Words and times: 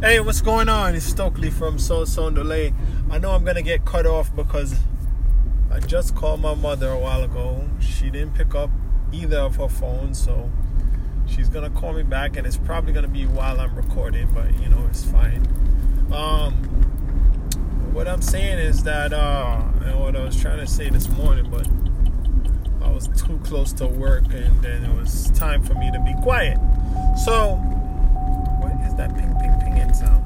Hey, 0.00 0.20
what's 0.20 0.42
going 0.42 0.68
on? 0.68 0.94
It's 0.94 1.04
Stokely 1.04 1.50
from 1.50 1.76
So 1.76 2.04
Sound 2.04 2.36
Delay. 2.36 2.72
I 3.10 3.18
know 3.18 3.32
I'm 3.32 3.44
gonna 3.44 3.62
get 3.62 3.84
cut 3.84 4.06
off 4.06 4.34
because 4.36 4.76
I 5.72 5.80
just 5.80 6.14
called 6.14 6.40
my 6.40 6.54
mother 6.54 6.88
a 6.88 6.98
while 7.00 7.24
ago. 7.24 7.68
She 7.80 8.08
didn't 8.08 8.34
pick 8.34 8.54
up 8.54 8.70
either 9.10 9.38
of 9.38 9.56
her 9.56 9.68
phones, 9.68 10.22
so 10.22 10.52
she's 11.26 11.48
gonna 11.48 11.70
call 11.70 11.94
me 11.94 12.04
back, 12.04 12.36
and 12.36 12.46
it's 12.46 12.56
probably 12.56 12.92
gonna 12.92 13.08
be 13.08 13.26
while 13.26 13.58
I'm 13.58 13.74
recording, 13.74 14.28
but 14.32 14.56
you 14.62 14.68
know 14.68 14.86
it's 14.88 15.02
fine. 15.02 15.44
Um, 16.12 16.52
what 17.92 18.06
I'm 18.06 18.22
saying 18.22 18.60
is 18.60 18.84
that 18.84 19.12
uh, 19.12 19.64
and 19.84 19.98
what 19.98 20.14
I 20.14 20.22
was 20.22 20.40
trying 20.40 20.60
to 20.60 20.66
say 20.68 20.90
this 20.90 21.08
morning, 21.08 21.50
but 21.50 21.66
I 22.86 22.92
was 22.92 23.08
too 23.20 23.40
close 23.42 23.72
to 23.72 23.88
work, 23.88 24.32
and 24.32 24.62
then 24.62 24.84
it 24.84 24.94
was 24.94 25.28
time 25.32 25.64
for 25.64 25.74
me 25.74 25.90
to 25.90 25.98
be 25.98 26.14
quiet. 26.22 26.56
So, 27.24 27.60
that 28.98 29.14
ping 29.16 29.34
ping 29.40 29.54
pinging 29.60 29.94
sound? 29.94 30.24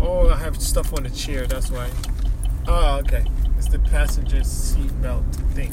Oh, 0.00 0.28
I 0.28 0.36
have 0.36 0.60
stuff 0.60 0.92
on 0.92 1.04
the 1.04 1.10
chair. 1.10 1.46
That's 1.46 1.70
why. 1.70 1.88
Oh, 2.66 2.98
okay. 2.98 3.24
It's 3.56 3.68
the 3.68 3.78
passenger 3.78 4.42
seat 4.44 5.00
belt 5.00 5.24
thing. 5.54 5.72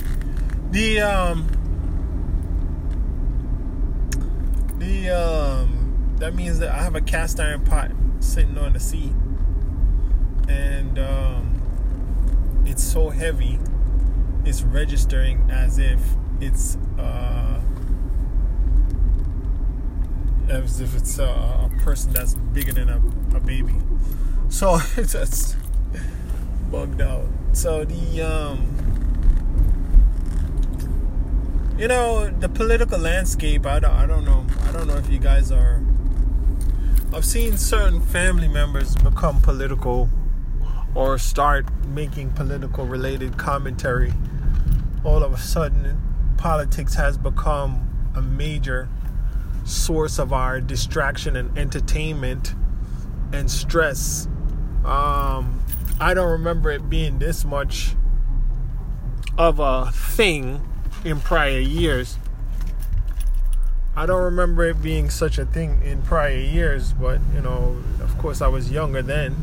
The 0.71 1.01
um, 1.01 1.47
the 4.77 5.09
um, 5.09 6.15
that 6.17 6.35
means 6.35 6.59
that 6.59 6.69
I 6.69 6.83
have 6.83 6.95
a 6.95 7.01
cast 7.01 7.39
iron 7.39 7.65
pot 7.65 7.91
sitting 8.19 8.57
on 8.57 8.73
the 8.73 8.79
seat, 8.79 9.13
and 10.47 10.99
um, 10.99 12.63
it's 12.65 12.83
so 12.83 13.09
heavy. 13.09 13.59
It's 14.45 14.61
registering 14.61 15.49
as 15.49 15.79
if 15.79 15.99
it's 16.39 16.77
uh, 16.99 17.34
as 20.49 20.81
if 20.81 20.95
it's 20.95 21.19
a, 21.19 21.23
a 21.23 21.71
person 21.79 22.13
that's 22.13 22.35
bigger 22.35 22.73
than 22.73 22.89
a, 22.89 23.01
a 23.35 23.39
baby. 23.39 23.75
So 24.49 24.79
it's 24.97 25.13
just 25.13 25.57
bugged 26.71 27.01
out. 27.01 27.27
So 27.53 27.85
the 27.85 28.21
um 28.21 28.85
you 31.77 31.87
know 31.87 32.29
the 32.29 32.47
political 32.47 32.97
landscape 32.97 33.65
I 33.65 33.79
don't, 33.79 33.91
I 33.91 34.05
don't 34.05 34.23
know 34.23 34.45
I 34.63 34.71
don't 34.71 34.87
know 34.87 34.95
if 34.95 35.09
you 35.09 35.19
guys 35.19 35.51
are 35.51 35.81
I've 37.13 37.25
seen 37.25 37.57
certain 37.57 38.01
family 38.01 38.47
members 38.47 38.95
become 38.95 39.41
political 39.41 40.09
or 40.93 41.17
start 41.17 41.65
making 41.87 42.31
political 42.31 42.85
related 42.85 43.37
commentary 43.37 44.13
all 45.03 45.21
of 45.21 45.33
a 45.33 45.37
sudden 45.37 46.01
politics 46.37 46.95
has 46.95 47.17
become 47.17 47.89
a 48.15 48.21
major 48.21 48.87
source 49.65 50.17
of 50.19 50.31
our 50.31 50.61
distraction 50.61 51.35
and 51.35 51.57
entertainment 51.57 52.55
and 53.33 53.51
stress 53.51 54.27
um, 54.85 55.63
I 55.99 56.13
don't 56.13 56.29
remember 56.29 56.69
it 56.71 56.89
being 56.89 57.17
this 57.17 57.43
much 57.43 57.95
of 59.35 59.59
a 59.59 59.91
thing 59.91 60.61
in 61.03 61.19
prior 61.19 61.59
years. 61.59 62.19
I 63.95 64.05
don't 64.05 64.21
remember 64.21 64.65
it 64.65 64.81
being 64.81 65.09
such 65.09 65.39
a 65.39 65.45
thing 65.45 65.81
in 65.83 66.03
prior 66.03 66.37
years, 66.37 66.93
but 66.93 67.19
you 67.33 67.41
know, 67.41 67.81
of 67.99 68.15
course, 68.19 68.41
I 68.41 68.47
was 68.47 68.69
younger 68.69 69.01
then. 69.01 69.35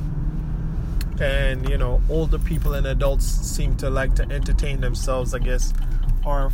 And 1.20 1.69
you 1.69 1.77
know, 1.77 2.01
older 2.09 2.39
people 2.39 2.75
and 2.75 2.86
adults 2.86 3.25
seem 3.25 3.77
to 3.79 3.91
like 3.91 4.14
to 4.17 4.23
entertain 4.31 4.81
themselves, 4.81 5.34
I 5.34 5.41
guess, 5.41 5.75
or 6.25 6.53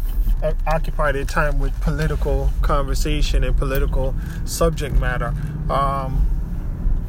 occupy 0.66 1.12
their 1.12 1.24
time 1.24 1.58
with 1.58 1.78
political 1.80 2.50
conversation 2.62 3.44
and 3.44 3.56
political 3.56 4.14
subject 4.44 4.94
matter. 4.96 5.34
Um, 5.68 6.26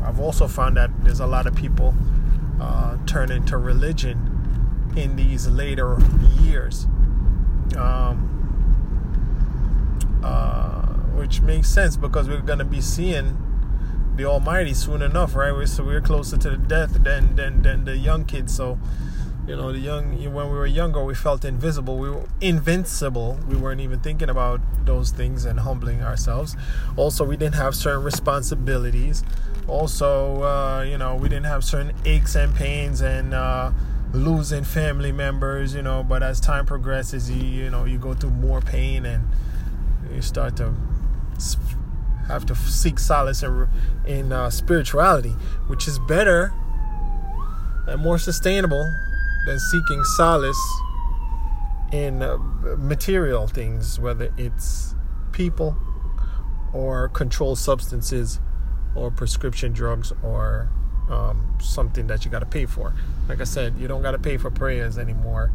I've 0.04 0.20
also 0.20 0.48
found 0.48 0.78
that 0.78 0.90
there's 1.04 1.20
a 1.20 1.28
lot 1.28 1.46
of 1.46 1.56
people 1.56 1.94
uh, 2.60 2.98
turn 3.06 3.32
into 3.32 3.58
religion 3.58 4.26
in 4.98 5.16
these 5.16 5.48
later 5.48 5.98
years, 6.42 6.86
um, 7.78 8.26
uh, 10.23 10.88
which 11.16 11.42
makes 11.42 11.70
sense 11.70 11.95
because 11.95 12.28
we're 12.28 12.42
going 12.42 12.60
to 12.60 12.66
be 12.66 12.82
seeing 12.82 13.38
the 14.16 14.26
Almighty 14.26 14.73
soon 14.73 15.02
enough, 15.02 15.36
right? 15.36 15.67
So 15.67 15.83
we're 15.83 16.02
closer 16.02 16.38
to 16.38 16.50
the 16.52 16.58
death 16.58 17.04
than 17.04 17.36
than 17.36 17.62
than 17.62 17.86
the 17.86 17.98
young 17.98 18.26
kids. 18.26 18.54
So 18.54 18.78
you 19.49 19.55
know, 19.55 19.73
the 19.73 19.80
young 19.80 20.11
when 20.33 20.49
we 20.52 20.58
were 20.58 20.67
younger, 20.67 21.04
we 21.04 21.15
felt 21.15 21.43
invisible. 21.43 21.98
We 21.98 22.10
were 22.10 22.27
invincible. 22.39 23.39
We 23.49 23.58
weren't 23.58 23.82
even 23.82 23.99
thinking 23.99 24.30
about 24.30 24.61
those 24.86 25.10
things 25.10 25.43
and 25.43 25.60
humbling 25.60 26.04
ourselves. 26.04 26.55
Also, 26.95 27.26
we 27.26 27.36
didn't 27.36 27.55
have 27.55 27.76
certain 27.76 28.04
responsibilities 28.04 29.23
also 29.70 30.42
uh, 30.42 30.82
you 30.82 30.98
know 30.98 31.15
we 31.15 31.30
didn't 31.30 31.45
have 31.45 31.64
certain 31.64 31.93
aches 32.05 32.36
and 32.36 32.54
pains 32.55 33.02
and 33.02 33.33
uh, 33.33 33.71
losing 34.14 34.64
family 34.64 35.11
members 35.11 35.76
you 35.76 35.82
know 35.82 36.04
but 36.04 36.23
as 36.23 36.39
time 36.39 36.65
progresses 36.65 37.30
you 37.30 37.43
you 37.43 37.70
know 37.70 37.86
you 37.86 37.98
go 37.98 38.14
through 38.14 38.32
more 38.32 38.61
pain 38.61 39.05
and 39.05 39.27
you 40.14 40.21
start 40.21 40.58
to 40.58 40.73
have 42.27 42.45
to 42.45 42.55
seek 42.55 42.99
solace 42.99 43.43
in, 43.43 43.67
in 44.05 44.32
uh, 44.32 44.49
spirituality 44.49 45.36
which 45.67 45.88
is 45.88 45.99
better 45.99 46.52
and 47.88 48.02
more 48.02 48.17
sustainable 48.17 48.92
than 49.45 49.60
seeking 49.60 50.04
solace 50.04 50.82
in 51.92 52.22
uh, 52.22 52.38
material 52.77 53.48
things 53.48 54.00
whether 54.00 54.32
it's 54.38 54.94
people 55.32 55.76
or 56.73 57.10
controlled 57.10 57.58
substances 57.58 58.39
or 58.95 59.10
prescription 59.10 59.73
drugs 59.73 60.14
or 60.23 60.70
um, 61.10 61.58
something 61.60 62.08
that 62.08 62.26
you 62.26 62.32
got 62.32 62.39
to 62.39 62.45
pay 62.45 62.66
for. 62.66 62.94
Like 63.27 63.42
I 63.42 63.45
said, 63.45 63.76
you 63.77 63.88
don't 63.88 64.02
got 64.02 64.11
to 64.11 64.20
pay 64.20 64.38
for 64.38 64.52
prayers 64.52 64.98
anymore. 64.98 65.52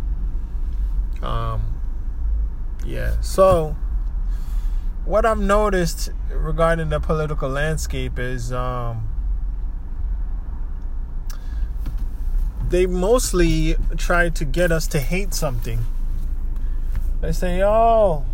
Um, 1.23 1.81
yeah. 2.85 3.21
So, 3.21 3.77
what 5.05 5.25
I've 5.25 5.39
noticed 5.39 6.11
regarding 6.31 6.89
the 6.89 7.01
political 7.01 7.49
landscape 7.49 8.19
is 8.19 8.53
um, 8.53 9.09
they 12.69 12.87
mostly 12.87 13.77
try 13.97 14.29
to 14.31 14.45
get 14.45 14.73
us 14.73 14.87
to 14.89 15.01
hate 15.01 15.35
something. 15.35 15.81
They 17.21 17.33
say, 17.33 17.63
oh, 17.63 18.25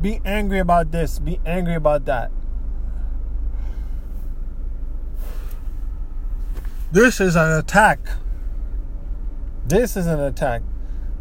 be 0.00 0.20
angry 0.24 0.58
about 0.58 0.90
this, 0.92 1.18
be 1.18 1.40
angry 1.44 1.74
about 1.74 2.04
that. 2.06 2.30
This 6.92 7.20
is 7.20 7.36
an 7.36 7.52
attack. 7.52 8.00
This 9.66 9.96
is 9.96 10.06
an 10.06 10.18
attack 10.18 10.62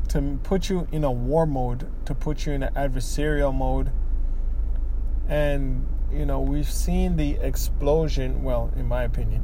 to 0.07 0.39
put 0.41 0.69
you 0.69 0.87
in 0.91 1.03
a 1.03 1.11
war 1.11 1.45
mode, 1.45 1.87
to 2.05 2.15
put 2.15 2.45
you 2.45 2.53
in 2.53 2.63
an 2.63 2.73
adversarial 2.73 3.53
mode. 3.53 3.91
And, 5.27 5.85
you 6.11 6.25
know, 6.25 6.39
we've 6.39 6.69
seen 6.69 7.17
the 7.17 7.37
explosion, 7.41 8.43
well, 8.43 8.71
in 8.75 8.87
my 8.87 9.03
opinion. 9.03 9.43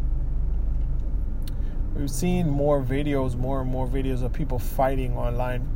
We've 1.96 2.10
seen 2.10 2.50
more 2.50 2.82
videos, 2.82 3.36
more 3.36 3.62
and 3.62 3.70
more 3.70 3.88
videos 3.88 4.22
of 4.22 4.34
people 4.34 4.60
fighting 4.60 5.16
online. 5.16 5.68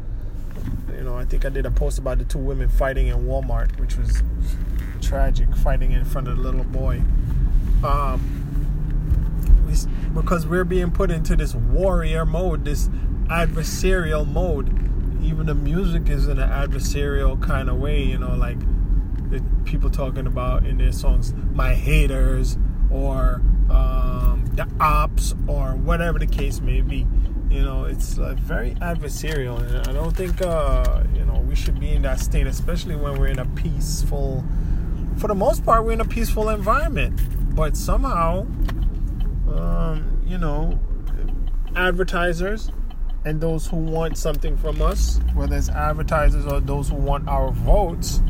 You 0.95 1.03
know, 1.03 1.17
I 1.17 1.23
think 1.23 1.45
I 1.45 1.49
did 1.49 1.65
a 1.65 1.71
post 1.71 1.97
about 1.97 2.17
the 2.17 2.25
two 2.25 2.39
women 2.39 2.67
fighting 2.67 3.07
in 3.07 3.25
Walmart, 3.25 3.79
which 3.79 3.95
was 3.95 4.21
tragic, 5.01 5.55
fighting 5.55 5.93
in 5.93 6.03
front 6.03 6.27
of 6.27 6.35
the 6.35 6.43
little 6.43 6.65
boy. 6.65 7.01
Um, 7.85 8.35
because 10.13 10.45
we're 10.45 10.65
being 10.65 10.91
put 10.91 11.09
into 11.09 11.35
this 11.37 11.55
warrior 11.55 12.25
mode, 12.25 12.65
this 12.65 12.89
adversarial 13.27 14.27
mode. 14.27 14.67
Even 15.23 15.45
the 15.45 15.55
music 15.55 16.09
is 16.09 16.27
in 16.27 16.39
an 16.39 16.49
adversarial 16.49 17.41
kind 17.41 17.69
of 17.69 17.77
way, 17.77 18.03
you 18.03 18.17
know, 18.17 18.35
like 18.35 18.57
people 19.63 19.89
talking 19.89 20.27
about 20.27 20.65
in 20.65 20.77
their 20.77 20.91
songs, 20.91 21.33
my 21.53 21.73
haters 21.75 22.57
or 22.89 23.41
um, 23.69 24.08
the 24.59 24.67
ops 24.81 25.33
or 25.47 25.71
whatever 25.75 26.19
the 26.19 26.27
case 26.27 26.59
may 26.59 26.81
be. 26.81 27.07
You 27.49 27.63
know, 27.63 27.85
it's 27.85 28.19
uh, 28.19 28.35
very 28.37 28.75
adversarial, 28.75 29.59
and 29.59 29.87
I 29.87 29.93
don't 29.93 30.15
think 30.15 30.41
uh, 30.41 31.03
you 31.15 31.25
know 31.25 31.39
we 31.39 31.55
should 31.55 31.79
be 31.79 31.91
in 31.91 32.01
that 32.03 32.19
state, 32.19 32.45
especially 32.45 32.95
when 32.95 33.17
we're 33.17 33.27
in 33.27 33.39
a 33.39 33.45
peaceful. 33.45 34.43
For 35.17 35.27
the 35.27 35.35
most 35.35 35.65
part, 35.65 35.85
we're 35.85 35.93
in 35.93 36.01
a 36.01 36.05
peaceful 36.05 36.49
environment, 36.49 37.19
but 37.55 37.75
somehow 37.75 38.45
um, 39.55 40.21
you 40.25 40.37
know, 40.37 40.79
advertisers 41.75 42.69
and 43.25 43.41
those 43.41 43.67
who 43.67 43.77
want 43.77 44.17
something 44.17 44.55
from 44.57 44.81
us, 44.81 45.19
whether 45.33 45.57
it's 45.57 45.69
advertisers 45.69 46.45
or 46.45 46.59
those 46.59 46.89
who 46.89 46.95
want 46.95 47.27
our 47.27 47.51
votes, 47.51 48.21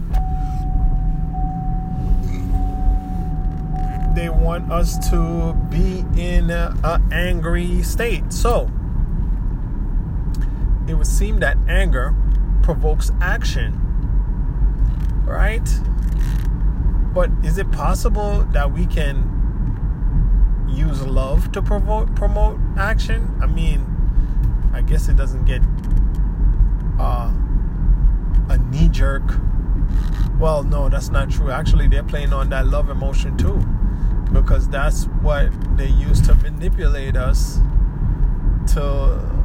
they 4.15 4.29
want 4.29 4.71
us 4.71 4.97
to 5.09 5.53
be 5.69 6.05
in 6.17 6.49
an 6.49 7.13
angry 7.13 7.81
state. 7.83 8.31
So, 8.33 8.69
it 10.87 10.95
would 10.95 11.07
seem 11.07 11.39
that 11.39 11.57
anger 11.67 12.15
provokes 12.63 13.11
action, 13.21 13.73
right? 15.25 15.67
But 17.13 17.29
is 17.43 17.57
it 17.57 17.71
possible 17.71 18.45
that 18.51 18.71
we 18.71 18.85
can 18.85 19.35
use 20.67 21.05
love 21.05 21.51
to 21.53 21.61
promote 21.61 22.15
promote 22.15 22.59
action? 22.77 23.37
I 23.41 23.47
mean, 23.47 23.85
I 24.73 24.81
guess 24.81 25.09
it 25.09 25.15
doesn't 25.15 25.45
get 25.45 25.61
uh, 26.99 27.31
a 28.49 28.57
knee 28.57 28.89
jerk. 28.89 29.23
Well, 30.39 30.63
no, 30.63 30.89
that's 30.89 31.09
not 31.09 31.29
true. 31.29 31.51
Actually, 31.51 31.87
they're 31.87 32.03
playing 32.03 32.33
on 32.33 32.49
that 32.49 32.67
love 32.67 32.89
emotion 32.89 33.37
too, 33.37 33.59
because 34.31 34.69
that's 34.69 35.05
what 35.21 35.49
they 35.77 35.87
use 35.87 36.21
to 36.21 36.35
manipulate 36.35 37.15
us 37.15 37.59
to 38.73 38.83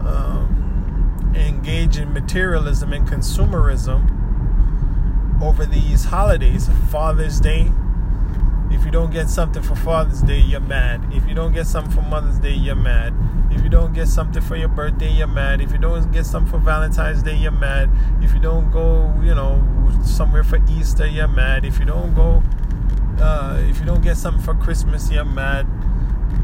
um, 0.07 1.33
engage 1.35 1.97
in 1.97 2.13
materialism 2.13 2.93
and 2.93 3.09
consumerism 3.09 4.11
over 5.43 5.65
these 5.67 6.05
holidays. 6.05 6.69
Father's 6.91 7.41
Day. 7.41 7.71
If 8.71 8.85
you 8.85 8.91
don't 8.91 9.11
get 9.11 9.29
something 9.29 9.63
for 9.63 9.77
Father's 9.77 10.21
Day, 10.23 10.41
you're 10.41 10.61
mad. 10.61 11.05
If 11.13 11.29
you 11.29 11.35
don't 11.35 11.53
get 11.53 11.67
something 11.67 11.93
for 11.93 12.03
Mother's 12.03 12.39
Day, 12.39 12.55
you're 12.55 12.75
mad. 12.75 13.15
If 13.51 13.63
you 13.63 13.69
don't 13.69 13.93
get 13.93 14.09
something 14.09 14.43
for 14.43 14.57
your 14.57 14.69
birthday, 14.69 15.11
you're 15.11 15.27
mad. 15.27 15.61
If 15.61 15.71
you 15.71 15.79
don't 15.79 16.11
get 16.11 16.27
something 16.27 16.51
for 16.51 16.59
Valentine's 16.59 17.23
Day, 17.23 17.37
you're 17.37 17.53
mad. 17.53 17.89
If 18.21 18.35
you 18.35 18.41
don't 18.41 18.71
go, 18.73 19.15
you 19.23 19.35
know, 19.35 19.63
somewhere 20.03 20.43
for 20.43 20.59
Easter, 20.69 21.07
you're 21.07 21.29
mad. 21.29 21.65
If 21.65 21.79
you 21.79 21.85
don't 21.85 22.15
go, 22.15 22.43
uh, 23.21 23.59
if 23.69 23.79
you 23.79 23.85
don't 23.85 24.03
get 24.03 24.17
something 24.17 24.43
for 24.43 24.55
Christmas, 24.55 25.11
you're 25.11 25.25
mad. 25.25 25.67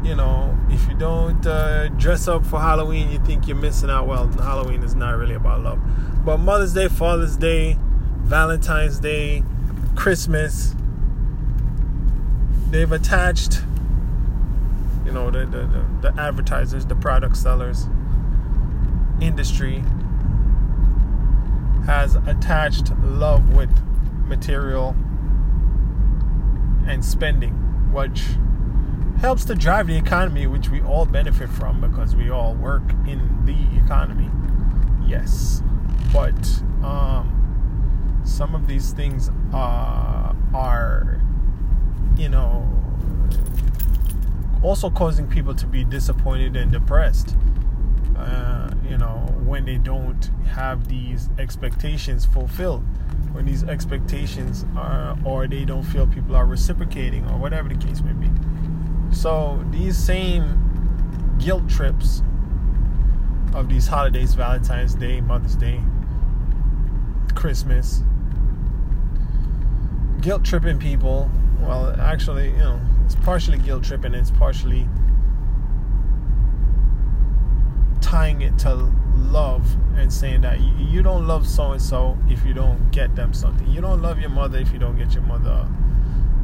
You 0.03 0.15
know, 0.15 0.57
if 0.69 0.87
you 0.87 0.95
don't 0.95 1.45
uh, 1.45 1.89
dress 1.89 2.27
up 2.27 2.45
for 2.45 2.59
Halloween, 2.59 3.11
you 3.11 3.19
think 3.19 3.47
you're 3.47 3.57
missing 3.57 3.89
out. 3.89 4.07
Well, 4.07 4.27
Halloween 4.27 4.83
is 4.83 4.95
not 4.95 5.17
really 5.17 5.35
about 5.35 5.61
love. 5.61 5.79
But 6.25 6.37
Mother's 6.37 6.73
Day, 6.73 6.87
Father's 6.87 7.37
Day, 7.37 7.77
Valentine's 8.23 8.99
Day, 8.99 9.43
Christmas, 9.95 10.75
they've 12.71 12.91
attached 12.91 13.61
you 15.05 15.11
know 15.11 15.29
the, 15.29 15.45
the, 15.45 15.65
the, 15.65 16.11
the 16.11 16.21
advertisers 16.21 16.85
the 16.85 16.95
product 16.95 17.35
sellers 17.35 17.87
industry 19.19 19.83
has 21.85 22.15
attached 22.27 22.91
love 23.03 23.53
with 23.53 23.69
material 24.25 24.95
and 26.87 27.03
spending 27.03 27.53
which 27.91 28.23
helps 29.19 29.45
to 29.45 29.55
drive 29.55 29.87
the 29.87 29.95
economy 29.95 30.47
which 30.47 30.69
we 30.69 30.81
all 30.81 31.05
benefit 31.05 31.49
from 31.49 31.81
because 31.81 32.15
we 32.15 32.29
all 32.29 32.55
work 32.55 32.83
in 33.07 33.45
the 33.45 33.83
economy. 33.83 34.29
Yes. 35.05 35.61
But 36.13 36.61
um, 36.83 38.21
some 38.25 38.55
of 38.55 38.67
these 38.67 38.93
things 38.93 39.29
uh, 39.53 40.33
are 40.53 41.21
you 42.17 42.29
know 42.29 42.67
also 44.63 44.89
causing 44.89 45.27
people 45.27 45.55
to 45.55 45.65
be 45.67 45.83
disappointed 45.83 46.55
and 46.55 46.71
depressed. 46.71 47.35
Uh, 48.17 48.71
you 48.87 48.97
know, 48.97 49.25
when 49.45 49.65
they 49.65 49.77
don't 49.77 50.29
have 50.47 50.87
these 50.87 51.29
expectations 51.39 52.25
fulfilled, 52.25 52.83
when 53.31 53.45
these 53.45 53.63
expectations 53.63 54.65
are, 54.75 55.17
or 55.23 55.47
they 55.47 55.65
don't 55.65 55.83
feel 55.83 56.07
people 56.07 56.35
are 56.35 56.45
reciprocating, 56.45 57.25
or 57.29 57.37
whatever 57.37 57.69
the 57.69 57.75
case 57.75 58.01
may 58.01 58.13
be. 58.13 58.29
So 59.11 59.63
these 59.71 59.97
same 59.97 61.35
guilt 61.39 61.67
trips 61.69 62.21
of 63.53 63.67
these 63.69 63.87
holidays, 63.87 64.33
Valentine's 64.33 64.95
Day, 64.95 65.21
Mother's 65.21 65.55
Day, 65.55 65.81
Christmas, 67.35 68.03
guilt 70.21 70.43
tripping 70.45 70.79
people. 70.79 71.29
Well, 71.59 71.99
actually, 71.99 72.51
you 72.51 72.57
know, 72.57 72.79
it's 73.05 73.15
partially 73.15 73.57
guilt 73.57 73.83
tripping 73.83 74.13
it's 74.13 74.31
partially 74.31 74.87
tying 78.01 78.41
it 78.41 78.57
to 78.59 78.91
love 79.21 79.65
and 79.97 80.11
saying 80.11 80.41
that 80.41 80.59
you 80.59 81.01
don't 81.01 81.27
love 81.27 81.47
so 81.47 81.71
and 81.71 81.81
so 81.81 82.17
if 82.27 82.45
you 82.45 82.53
don't 82.53 82.91
get 82.91 83.15
them 83.15 83.33
something. 83.33 83.67
You 83.67 83.81
don't 83.81 84.01
love 84.01 84.19
your 84.19 84.29
mother 84.29 84.57
if 84.57 84.71
you 84.71 84.79
don't 84.79 84.97
get 84.97 85.13
your 85.13 85.23
mother. 85.23 85.67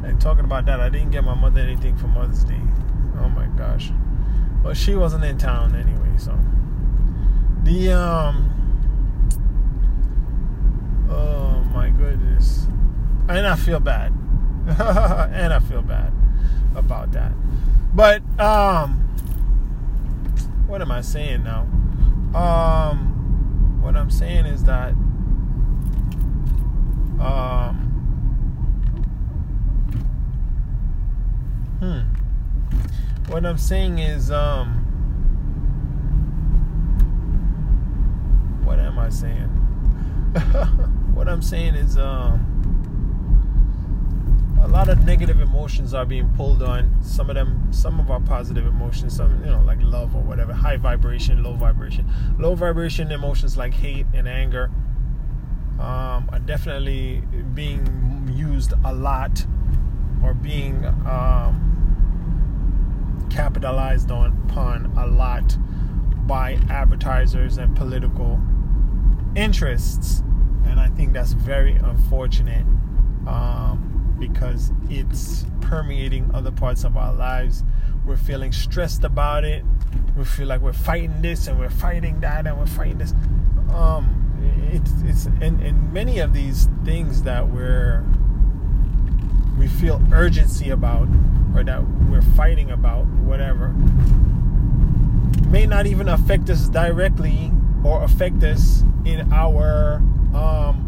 And 0.04 0.20
talking 0.20 0.44
about 0.44 0.66
that, 0.66 0.80
I 0.80 0.88
didn't 0.88 1.10
get 1.10 1.24
my 1.24 1.34
mother 1.34 1.60
anything 1.60 1.96
for 1.96 2.06
Mother's 2.06 2.44
Day. 2.44 2.60
Oh 3.20 3.28
my 3.28 3.46
gosh. 3.56 3.90
But 4.62 4.76
she 4.76 4.94
wasn't 4.94 5.24
in 5.24 5.38
town 5.38 5.74
anyway, 5.74 6.16
so 6.16 6.38
the 7.64 7.92
um 7.92 8.54
oh 11.10 11.60
my 11.74 11.90
goodness. 11.90 12.66
And 13.28 13.46
I 13.46 13.56
feel 13.56 13.80
bad. 13.80 14.12
and 14.68 15.52
I 15.52 15.60
feel 15.60 15.82
bad 15.82 16.12
about 16.74 17.12
that. 17.12 17.32
But 17.94 18.22
um, 18.38 19.00
what 20.66 20.82
am 20.82 20.92
I 20.92 21.00
saying 21.00 21.42
now? 21.42 21.66
Um, 22.34 23.78
what 23.82 23.96
I'm 23.96 24.10
saying 24.10 24.46
is 24.46 24.64
that 24.64 24.92
um, 27.20 27.88
hmm. 31.80 33.32
What 33.32 33.44
I'm 33.44 33.58
saying 33.58 33.98
is 33.98 34.30
um, 34.30 34.84
what 38.64 38.78
am 38.78 38.98
I 38.98 39.08
saying? 39.08 39.48
what 41.14 41.28
I'm 41.28 41.42
saying 41.42 41.74
is 41.74 41.98
um 41.98 42.57
a 44.68 44.70
lot 44.70 44.90
of 44.90 45.02
negative 45.06 45.40
emotions 45.40 45.94
are 45.94 46.04
being 46.04 46.28
pulled 46.34 46.62
on. 46.62 46.94
Some 47.02 47.30
of 47.30 47.36
them, 47.36 47.72
some 47.72 47.98
of 47.98 48.10
our 48.10 48.20
positive 48.20 48.66
emotions, 48.66 49.16
some 49.16 49.42
you 49.42 49.50
know 49.50 49.62
like 49.62 49.78
love 49.80 50.14
or 50.14 50.20
whatever, 50.20 50.52
high 50.52 50.76
vibration, 50.76 51.42
low 51.42 51.54
vibration. 51.54 52.06
Low 52.38 52.54
vibration 52.54 53.10
emotions 53.10 53.56
like 53.56 53.72
hate 53.72 54.04
and 54.12 54.28
anger 54.28 54.70
um, 55.80 56.28
are 56.30 56.40
definitely 56.44 57.22
being 57.54 58.30
used 58.34 58.74
a 58.84 58.92
lot 58.92 59.46
or 60.22 60.34
being 60.34 60.84
um, 61.06 61.64
capitalized 63.30 64.10
on 64.10 64.38
upon 64.50 64.84
a 64.98 65.06
lot 65.06 65.56
by 66.26 66.58
advertisers 66.68 67.56
and 67.56 67.74
political 67.74 68.38
interests, 69.34 70.22
and 70.66 70.78
I 70.78 70.88
think 70.88 71.14
that's 71.14 71.32
very 71.32 71.76
unfortunate. 71.76 72.66
Um, 73.26 73.87
because 74.18 74.72
it's 74.88 75.46
permeating 75.60 76.30
other 76.34 76.50
parts 76.50 76.84
of 76.84 76.96
our 76.96 77.14
lives. 77.14 77.62
We're 78.04 78.16
feeling 78.16 78.52
stressed 78.52 79.04
about 79.04 79.44
it. 79.44 79.64
We 80.16 80.24
feel 80.24 80.46
like 80.46 80.60
we're 80.60 80.72
fighting 80.72 81.20
this 81.22 81.46
and 81.46 81.58
we're 81.58 81.70
fighting 81.70 82.20
that 82.20 82.46
and 82.46 82.58
we're 82.58 82.66
fighting 82.66 82.98
this. 82.98 83.12
Um, 83.70 84.14
it's 84.72 84.92
it's 85.04 85.26
and, 85.42 85.60
and 85.60 85.92
many 85.92 86.18
of 86.20 86.32
these 86.32 86.68
things 86.84 87.22
that 87.22 87.48
we're 87.48 88.04
we 89.58 89.66
feel 89.66 90.00
urgency 90.12 90.70
about 90.70 91.08
or 91.54 91.64
that 91.64 91.82
we're 92.08 92.22
fighting 92.22 92.70
about, 92.70 93.06
whatever, 93.06 93.68
may 95.48 95.66
not 95.66 95.86
even 95.86 96.08
affect 96.08 96.48
us 96.50 96.68
directly 96.68 97.50
or 97.84 98.02
affect 98.02 98.42
us 98.42 98.84
in 99.04 99.32
our 99.32 99.96
um, 100.34 100.84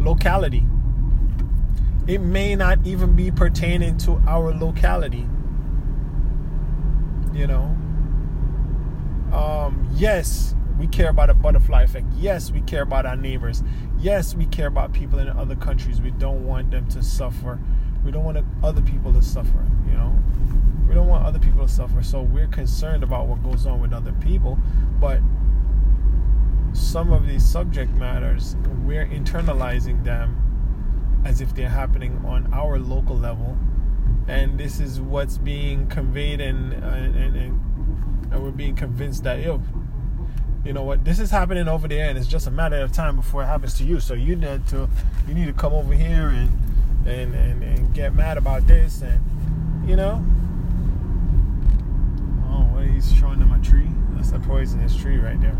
locality 0.00 0.64
it 2.06 2.20
may 2.20 2.54
not 2.54 2.78
even 2.84 3.16
be 3.16 3.30
pertaining 3.30 3.96
to 3.98 4.20
our 4.26 4.52
locality. 4.52 5.26
You 7.32 7.46
know? 7.46 7.76
Um, 9.32 9.88
yes, 9.94 10.54
we 10.78 10.86
care 10.86 11.08
about 11.08 11.30
a 11.30 11.34
butterfly 11.34 11.82
effect. 11.82 12.06
Yes, 12.16 12.50
we 12.50 12.60
care 12.62 12.82
about 12.82 13.06
our 13.06 13.16
neighbors. 13.16 13.62
Yes, 13.98 14.34
we 14.34 14.46
care 14.46 14.66
about 14.66 14.92
people 14.92 15.18
in 15.18 15.28
other 15.28 15.56
countries. 15.56 16.00
We 16.00 16.10
don't 16.12 16.46
want 16.46 16.70
them 16.70 16.86
to 16.88 17.02
suffer. 17.02 17.58
We 18.04 18.12
don't 18.12 18.24
want 18.24 18.44
other 18.62 18.82
people 18.82 19.12
to 19.14 19.22
suffer, 19.22 19.66
you 19.86 19.92
know? 19.92 20.16
We 20.86 20.94
don't 20.94 21.08
want 21.08 21.24
other 21.24 21.38
people 21.38 21.66
to 21.66 21.72
suffer. 21.72 22.02
So 22.02 22.20
we're 22.20 22.48
concerned 22.48 23.02
about 23.02 23.26
what 23.26 23.42
goes 23.42 23.66
on 23.66 23.80
with 23.80 23.94
other 23.94 24.12
people. 24.20 24.58
But 25.00 25.20
some 26.74 27.12
of 27.12 27.26
these 27.26 27.44
subject 27.44 27.92
matters, 27.92 28.56
we're 28.84 29.06
internalizing 29.06 30.04
them 30.04 30.53
as 31.24 31.40
if 31.40 31.54
they're 31.54 31.68
happening 31.68 32.22
on 32.26 32.52
our 32.52 32.78
local 32.78 33.16
level. 33.16 33.56
And 34.28 34.58
this 34.58 34.80
is 34.80 35.00
what's 35.00 35.38
being 35.38 35.86
conveyed, 35.88 36.40
and, 36.40 36.72
and, 36.72 37.16
and, 37.16 37.36
and 38.32 38.42
we're 38.42 38.50
being 38.50 38.74
convinced 38.74 39.24
that, 39.24 39.40
yo, 39.40 39.60
you 40.64 40.72
know 40.72 40.82
what, 40.82 41.04
this 41.04 41.18
is 41.18 41.30
happening 41.30 41.68
over 41.68 41.88
there, 41.88 42.08
and 42.08 42.16
it's 42.16 42.26
just 42.26 42.46
a 42.46 42.50
matter 42.50 42.80
of 42.80 42.92
time 42.92 43.16
before 43.16 43.42
it 43.42 43.46
happens 43.46 43.74
to 43.78 43.84
you. 43.84 44.00
So 44.00 44.14
you 44.14 44.34
need 44.36 44.66
to, 44.68 44.88
you 45.28 45.34
need 45.34 45.46
to 45.46 45.52
come 45.52 45.74
over 45.74 45.92
here 45.92 46.28
and, 46.28 46.50
and, 47.06 47.34
and, 47.34 47.62
and 47.62 47.94
get 47.94 48.14
mad 48.14 48.38
about 48.38 48.66
this, 48.66 49.02
and 49.02 49.20
you 49.88 49.96
know. 49.96 50.24
Oh, 52.48 52.78
he's 52.80 53.12
showing 53.14 53.40
them 53.40 53.52
a 53.52 53.58
tree. 53.58 53.88
That's 54.12 54.32
a 54.32 54.38
poisonous 54.38 54.96
tree 54.96 55.18
right 55.18 55.38
there. 55.40 55.56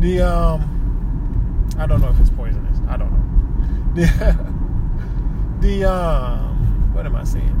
The 0.00 0.22
um, 0.22 1.70
I 1.78 1.86
don't 1.86 2.00
know 2.00 2.08
if 2.08 2.18
it's 2.18 2.30
poisonous. 2.30 2.78
I 2.88 2.96
don't 2.96 3.12
know. 3.12 3.16
The 3.94 4.59
the 5.60 5.84
um 5.84 6.92
what 6.92 7.06
am 7.06 7.16
I 7.16 7.24
saying? 7.24 7.56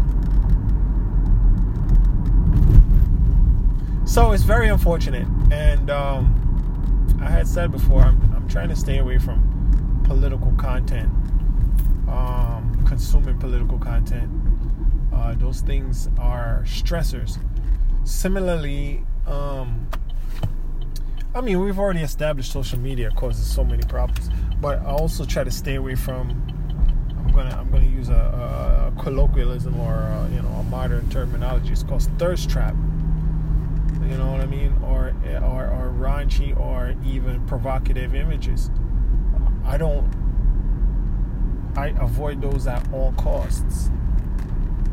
So 4.04 4.32
it's 4.32 4.42
very 4.42 4.68
unfortunate, 4.68 5.26
and 5.52 5.88
um, 5.88 7.16
I 7.22 7.30
had 7.30 7.46
said 7.46 7.70
before, 7.70 8.02
I'm, 8.02 8.20
I'm 8.34 8.48
trying 8.48 8.68
to 8.70 8.76
stay 8.76 8.98
away 8.98 9.18
from 9.18 10.02
political 10.04 10.50
content, 10.58 11.08
um, 12.08 12.82
consuming 12.88 13.38
political 13.38 13.78
content. 13.78 14.28
Uh, 15.12 15.34
those 15.34 15.60
things 15.60 16.08
are 16.18 16.64
stressors. 16.66 17.38
Similarly, 18.04 19.04
um, 19.28 19.88
I 21.34 21.40
mean, 21.40 21.60
we've 21.60 21.78
already 21.78 22.00
established 22.00 22.50
social 22.50 22.80
media 22.80 23.10
causes 23.12 23.46
so 23.48 23.64
many 23.64 23.84
problems, 23.84 24.28
but 24.60 24.80
I 24.80 24.86
also 24.86 25.24
try 25.24 25.44
to 25.44 25.52
stay 25.52 25.76
away 25.76 25.94
from. 25.94 26.49
I'm 27.40 27.48
gonna 27.48 27.60
I'm 27.60 27.70
gonna 27.70 27.86
use 27.86 28.08
a, 28.08 28.92
a 28.96 29.00
colloquialism 29.02 29.78
or 29.80 29.94
a, 29.94 30.28
you 30.32 30.42
know 30.42 30.48
a 30.48 30.62
modern 30.64 31.08
terminology. 31.10 31.72
It's 31.72 31.82
called 31.82 32.02
thirst 32.18 32.50
trap 32.50 32.74
you 34.10 34.16
know 34.16 34.32
what 34.32 34.40
I 34.40 34.46
mean, 34.46 34.76
or 34.82 35.14
or, 35.42 35.68
or 35.68 35.94
raunchy 35.96 36.58
or 36.58 36.96
even 37.04 37.46
provocative 37.46 38.14
images. 38.14 38.70
I 39.64 39.76
don't. 39.76 40.10
I 41.76 41.88
avoid 42.00 42.42
those 42.42 42.66
at 42.66 42.92
all 42.92 43.12
costs. 43.12 43.88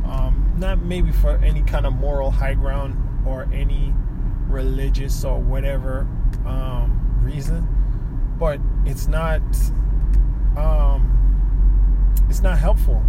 Um, 0.06 0.54
not 0.58 0.80
maybe 0.80 1.12
for 1.12 1.38
any 1.38 1.64
kind 1.64 1.88
of 1.88 1.94
moral 1.94 2.30
high 2.30 2.54
ground 2.54 2.96
or 3.26 3.50
any 3.52 3.94
religious 4.48 5.26
or 5.26 5.40
whatever 5.40 6.08
um, 6.46 7.20
reason, 7.24 7.68
but 8.38 8.60
it's 8.86 9.08
not. 9.08 9.42
Um, 10.56 11.17
it's 12.30 12.42
not 12.42 12.58
helpful. 12.58 13.04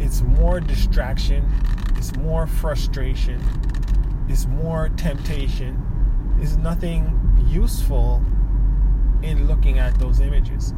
It's 0.00 0.22
more 0.22 0.60
distraction. 0.60 1.48
It's 1.96 2.14
more 2.16 2.46
frustration 2.46 3.40
it's 4.32 4.46
more 4.46 4.88
temptation, 4.96 6.38
is 6.40 6.56
nothing 6.56 7.18
useful 7.48 8.24
in 9.22 9.46
looking 9.46 9.78
at 9.78 9.98
those 9.98 10.20
images. 10.20 10.72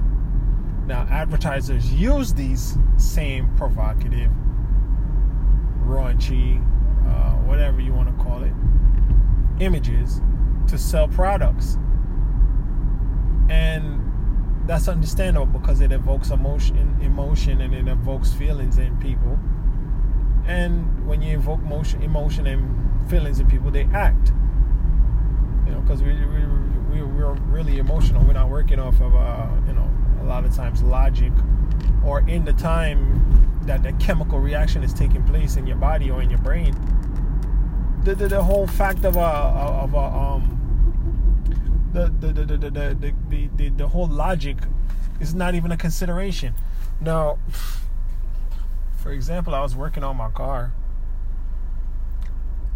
Now, 0.87 1.07
advertisers 1.11 1.93
use 1.93 2.35
these 2.35 2.77
same 2.97 3.55
provocative, 3.57 4.31
raunchy, 5.85 6.61
uh, 7.07 7.33
whatever 7.47 7.81
you 7.81 7.93
want 7.93 8.09
to 8.09 8.25
call 8.25 8.43
it, 8.43 8.53
images 9.61 10.21
to 10.67 10.77
sell 10.77 11.07
products. 11.07 11.79
And 13.49 14.04
that's 14.67 14.89
understandable 14.89 15.47
because 15.47 15.81
it 15.81 15.93
evokes 15.93 16.31
emotion, 16.31 16.99
emotion 17.03 17.61
and 17.61 17.75
it 17.75 17.87
evokes 17.87 18.33
feelings 18.33 18.79
in 18.79 18.97
people. 18.99 19.39
And 20.47 21.07
when 21.07 21.23
you 21.23 21.37
evoke 21.37 21.61
motion, 21.63 22.03
emotion 22.03 22.47
and 22.47 23.11
feelings 23.11 23.41
in 23.41 23.47
people, 23.47 23.71
they 23.71 23.85
act. 23.93 24.33
You 25.67 25.73
know, 25.73 25.81
because 25.81 26.03
we, 26.03 26.13
we, 26.13 26.45
we, 26.91 27.03
we're 27.03 27.33
really 27.33 27.79
emotional. 27.79 28.25
We're 28.25 28.35
not 28.35 28.49
working 28.49 28.79
off 28.79 29.01
of, 29.01 29.15
uh, 29.15 29.49
you 29.67 29.75
know, 29.75 29.91
a 30.21 30.25
lot 30.25 30.45
of 30.45 30.55
times 30.55 30.83
logic 30.83 31.33
or 32.05 32.21
in 32.29 32.45
the 32.45 32.53
time 32.53 33.61
that 33.67 33.83
the 33.83 33.93
chemical 33.95 34.39
reaction 34.39 34.83
is 34.83 34.93
taking 34.93 35.23
place 35.25 35.57
in 35.57 35.67
your 35.67 35.77
body 35.77 36.11
or 36.11 36.23
in 36.23 36.31
your 36.31 36.41
brain. 36.41 36.75
The, 38.05 38.15
the, 38.15 38.29
the 38.29 38.43
whole 38.43 38.67
fact 38.67 39.05
of 39.05 39.17
a, 39.17 39.21
of 39.21 39.95
a, 39.95 39.99
um, 39.99 40.64
the, 41.95 42.13
the, 42.21 42.33
the, 42.33 42.57
the, 42.57 42.71
the, 42.71 43.15
the, 43.29 43.49
the, 43.57 43.69
the 43.69 43.89
whole 43.89 44.09
logic 44.09 44.57
is 45.21 45.33
not 45.33 45.55
even 45.55 45.71
a 45.71 45.77
consideration. 45.77 46.53
Now, 47.01 47.39
for 48.97 49.13
example, 49.13 49.55
I 49.55 49.63
was 49.63 49.77
working 49.77 50.03
on 50.03 50.17
my 50.17 50.31
car 50.31 50.73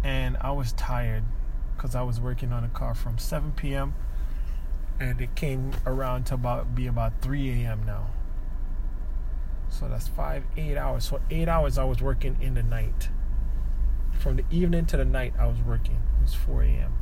and 0.05 0.37
I 0.39 0.51
was 0.51 0.71
tired 0.73 1.23
because 1.75 1.95
I 1.95 2.01
was 2.01 2.21
working 2.21 2.53
on 2.53 2.63
a 2.63 2.69
car 2.69 2.95
from 2.95 3.17
7 3.17 3.51
p.m. 3.51 3.93
and 5.01 5.19
it 5.19 5.35
came 5.35 5.71
around 5.85 6.25
to 6.27 6.35
about 6.35 6.73
be 6.73 6.87
about 6.87 7.21
3 7.21 7.63
a.m. 7.63 7.83
now. 7.85 8.07
So 9.67 9.89
that's 9.89 10.07
five, 10.07 10.43
eight 10.55 10.77
hours. 10.77 11.05
So 11.05 11.19
eight 11.29 11.49
hours 11.49 11.77
I 11.77 11.83
was 11.83 12.01
working 12.01 12.37
in 12.39 12.53
the 12.53 12.63
night. 12.63 13.09
From 14.17 14.37
the 14.37 14.45
evening 14.49 14.85
to 14.87 14.97
the 14.97 15.05
night 15.05 15.33
I 15.37 15.45
was 15.47 15.59
working. 15.59 16.01
It 16.19 16.21
was 16.23 16.33
4 16.33 16.63
a.m. 16.63 16.98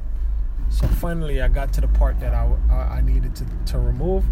So 0.69 0.87
finally 0.87 1.41
I 1.41 1.47
got 1.47 1.73
to 1.73 1.81
the 1.81 1.87
part 1.87 2.19
that 2.19 2.33
I, 2.33 2.47
I 2.69 3.01
needed 3.01 3.35
to, 3.35 3.45
to 3.67 3.79
remove. 3.79 4.25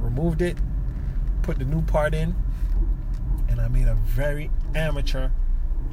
Removed 0.00 0.40
it, 0.40 0.56
put 1.42 1.58
the 1.58 1.64
new 1.64 1.82
part 1.82 2.14
in, 2.14 2.34
and 3.48 3.60
I 3.60 3.68
made 3.68 3.86
a 3.86 3.94
very 3.94 4.50
amateur 4.74 5.30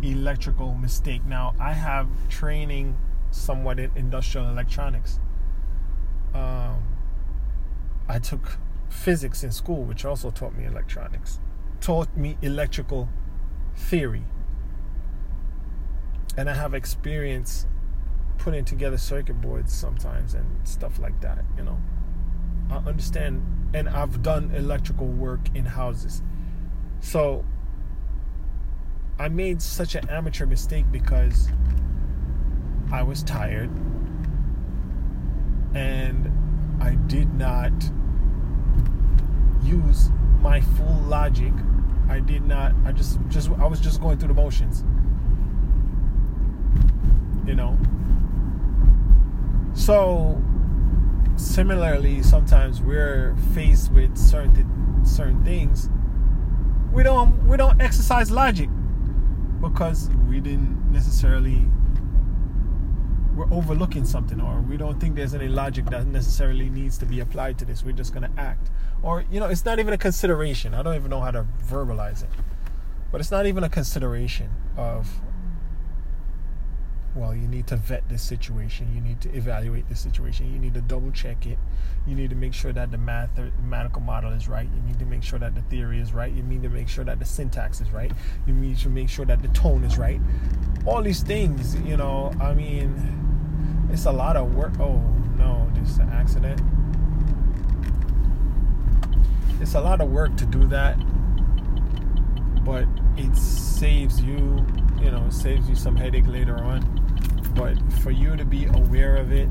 electrical 0.01 0.75
mistake. 0.75 1.25
Now, 1.25 1.55
I 1.59 1.73
have 1.73 2.07
training 2.29 2.95
somewhat 3.31 3.79
in 3.79 3.91
industrial 3.95 4.47
electronics. 4.49 5.19
Um, 6.33 6.83
I 8.07 8.19
took 8.19 8.57
physics 8.89 9.43
in 9.43 9.51
school, 9.51 9.83
which 9.83 10.05
also 10.05 10.29
taught 10.29 10.55
me 10.55 10.65
electronics, 10.65 11.39
taught 11.81 12.15
me 12.15 12.37
electrical 12.41 13.09
theory. 13.75 14.23
And 16.35 16.49
I 16.49 16.53
have 16.53 16.73
experience 16.73 17.67
putting 18.37 18.65
together 18.65 18.97
circuit 18.97 19.39
boards 19.39 19.71
sometimes 19.71 20.33
and 20.33 20.67
stuff 20.67 20.99
like 20.99 21.19
that, 21.21 21.45
you 21.57 21.63
know. 21.63 21.77
I 22.69 22.77
understand, 22.77 23.43
and 23.73 23.87
I've 23.87 24.21
done 24.21 24.51
electrical 24.55 25.07
work 25.07 25.41
in 25.53 25.65
houses. 25.65 26.21
So 26.99 27.45
I 29.19 29.29
made 29.29 29.61
such 29.61 29.95
an 29.95 30.09
amateur 30.09 30.45
mistake 30.45 30.85
because 30.91 31.49
I 32.91 33.03
was 33.03 33.23
tired 33.23 33.69
and 35.75 36.31
I 36.81 36.95
did 37.07 37.33
not 37.33 37.71
use 39.63 40.09
my 40.41 40.61
full 40.61 41.01
logic. 41.07 41.53
I 42.09 42.19
did 42.19 42.43
not 42.43 42.73
I 42.85 42.91
just 42.91 43.19
just 43.29 43.49
I 43.51 43.67
was 43.67 43.79
just 43.79 44.01
going 44.01 44.17
through 44.17 44.29
the 44.29 44.33
motions. 44.33 44.83
You 47.45 47.55
know. 47.55 47.77
So 49.73 50.41
similarly 51.35 52.21
sometimes 52.23 52.81
we're 52.81 53.35
faced 53.53 53.91
with 53.91 54.17
certain 54.17 55.01
certain 55.03 55.43
things. 55.43 55.89
We 56.91 57.03
don't 57.03 57.47
we 57.47 57.57
don't 57.57 57.81
exercise 57.81 58.31
logic 58.31 58.69
because 59.61 60.09
we 60.29 60.39
didn't 60.39 60.91
necessarily 60.91 61.67
we're 63.35 63.51
overlooking 63.51 64.05
something 64.05 64.39
or 64.39 64.61
we 64.61 64.77
don't 64.77 64.99
think 64.99 65.15
there's 65.15 65.33
any 65.33 65.47
logic 65.47 65.85
that 65.87 66.05
necessarily 66.05 66.69
needs 66.69 66.97
to 66.99 67.05
be 67.05 67.19
applied 67.19 67.57
to 67.57 67.65
this. 67.65 67.83
We're 67.83 67.93
just 67.93 68.13
going 68.13 68.31
to 68.31 68.39
act. 68.39 68.69
Or 69.01 69.25
you 69.31 69.39
know 69.39 69.47
it's 69.47 69.65
not 69.65 69.79
even 69.79 69.93
a 69.93 69.97
consideration. 69.97 70.73
I 70.73 70.83
don't 70.83 70.95
even 70.95 71.09
know 71.09 71.21
how 71.21 71.31
to 71.31 71.45
verbalize 71.67 72.23
it. 72.23 72.29
But 73.11 73.21
it's 73.21 73.31
not 73.31 73.45
even 73.45 73.63
a 73.63 73.69
consideration 73.69 74.49
of 74.77 75.21
well, 77.15 77.35
you 77.35 77.47
need 77.47 77.67
to 77.67 77.75
vet 77.75 78.07
this 78.09 78.23
situation. 78.23 78.91
You 78.93 78.99
need 78.99 79.21
to 79.21 79.29
evaluate 79.35 79.87
this 79.87 79.99
situation. 79.99 80.51
You 80.51 80.59
need 80.59 80.73
to 80.73 80.81
double 80.81 81.11
check 81.11 81.45
it. 81.45 81.59
You 82.07 82.15
need 82.15 82.31
to 82.31 82.35
make 82.35 82.53
sure 82.53 82.73
that 82.73 82.91
the 82.91 82.97
mathematical 82.97 84.01
model 84.01 84.31
is 84.31 84.47
right. 84.47 84.67
You 84.75 84.81
need 84.81 84.97
to 84.99 85.05
make 85.05 85.21
sure 85.21 85.37
that 85.37 85.53
the 85.53 85.61
theory 85.61 85.99
is 85.99 86.11
right. 86.11 86.31
You 86.31 86.41
need 86.41 86.63
to 86.63 86.69
make 86.69 86.89
sure 86.89 87.05
that 87.05 87.19
the 87.19 87.25
syntax 87.25 87.81
is 87.81 87.91
right. 87.91 88.11
You 88.47 88.53
need 88.53 88.77
to 88.79 88.89
make 88.89 89.09
sure 89.09 89.25
that 89.25 89.43
the 89.43 89.47
tone 89.49 89.83
is 89.83 89.97
right. 89.97 90.19
All 90.85 91.03
these 91.03 91.21
things, 91.21 91.75
you 91.81 91.97
know, 91.97 92.33
I 92.41 92.53
mean, 92.53 93.89
it's 93.91 94.05
a 94.05 94.11
lot 94.11 94.35
of 94.35 94.55
work. 94.55 94.73
Oh, 94.79 94.97
no, 95.37 95.71
this 95.75 95.91
is 95.91 95.97
an 95.99 96.09
accident. 96.09 96.59
It's 99.61 99.75
a 99.75 99.81
lot 99.81 100.01
of 100.01 100.09
work 100.09 100.35
to 100.37 100.45
do 100.47 100.65
that, 100.67 100.97
but 102.65 102.87
it 103.17 103.37
saves 103.37 104.19
you, 104.19 104.65
you 104.99 105.11
know, 105.11 105.25
it 105.27 105.33
saves 105.33 105.69
you 105.69 105.75
some 105.75 105.95
headache 105.95 106.27
later 106.27 106.57
on 106.57 107.02
but 107.55 107.77
for 108.01 108.11
you 108.11 108.35
to 108.35 108.45
be 108.45 108.65
aware 108.65 109.15
of 109.17 109.31
it 109.31 109.49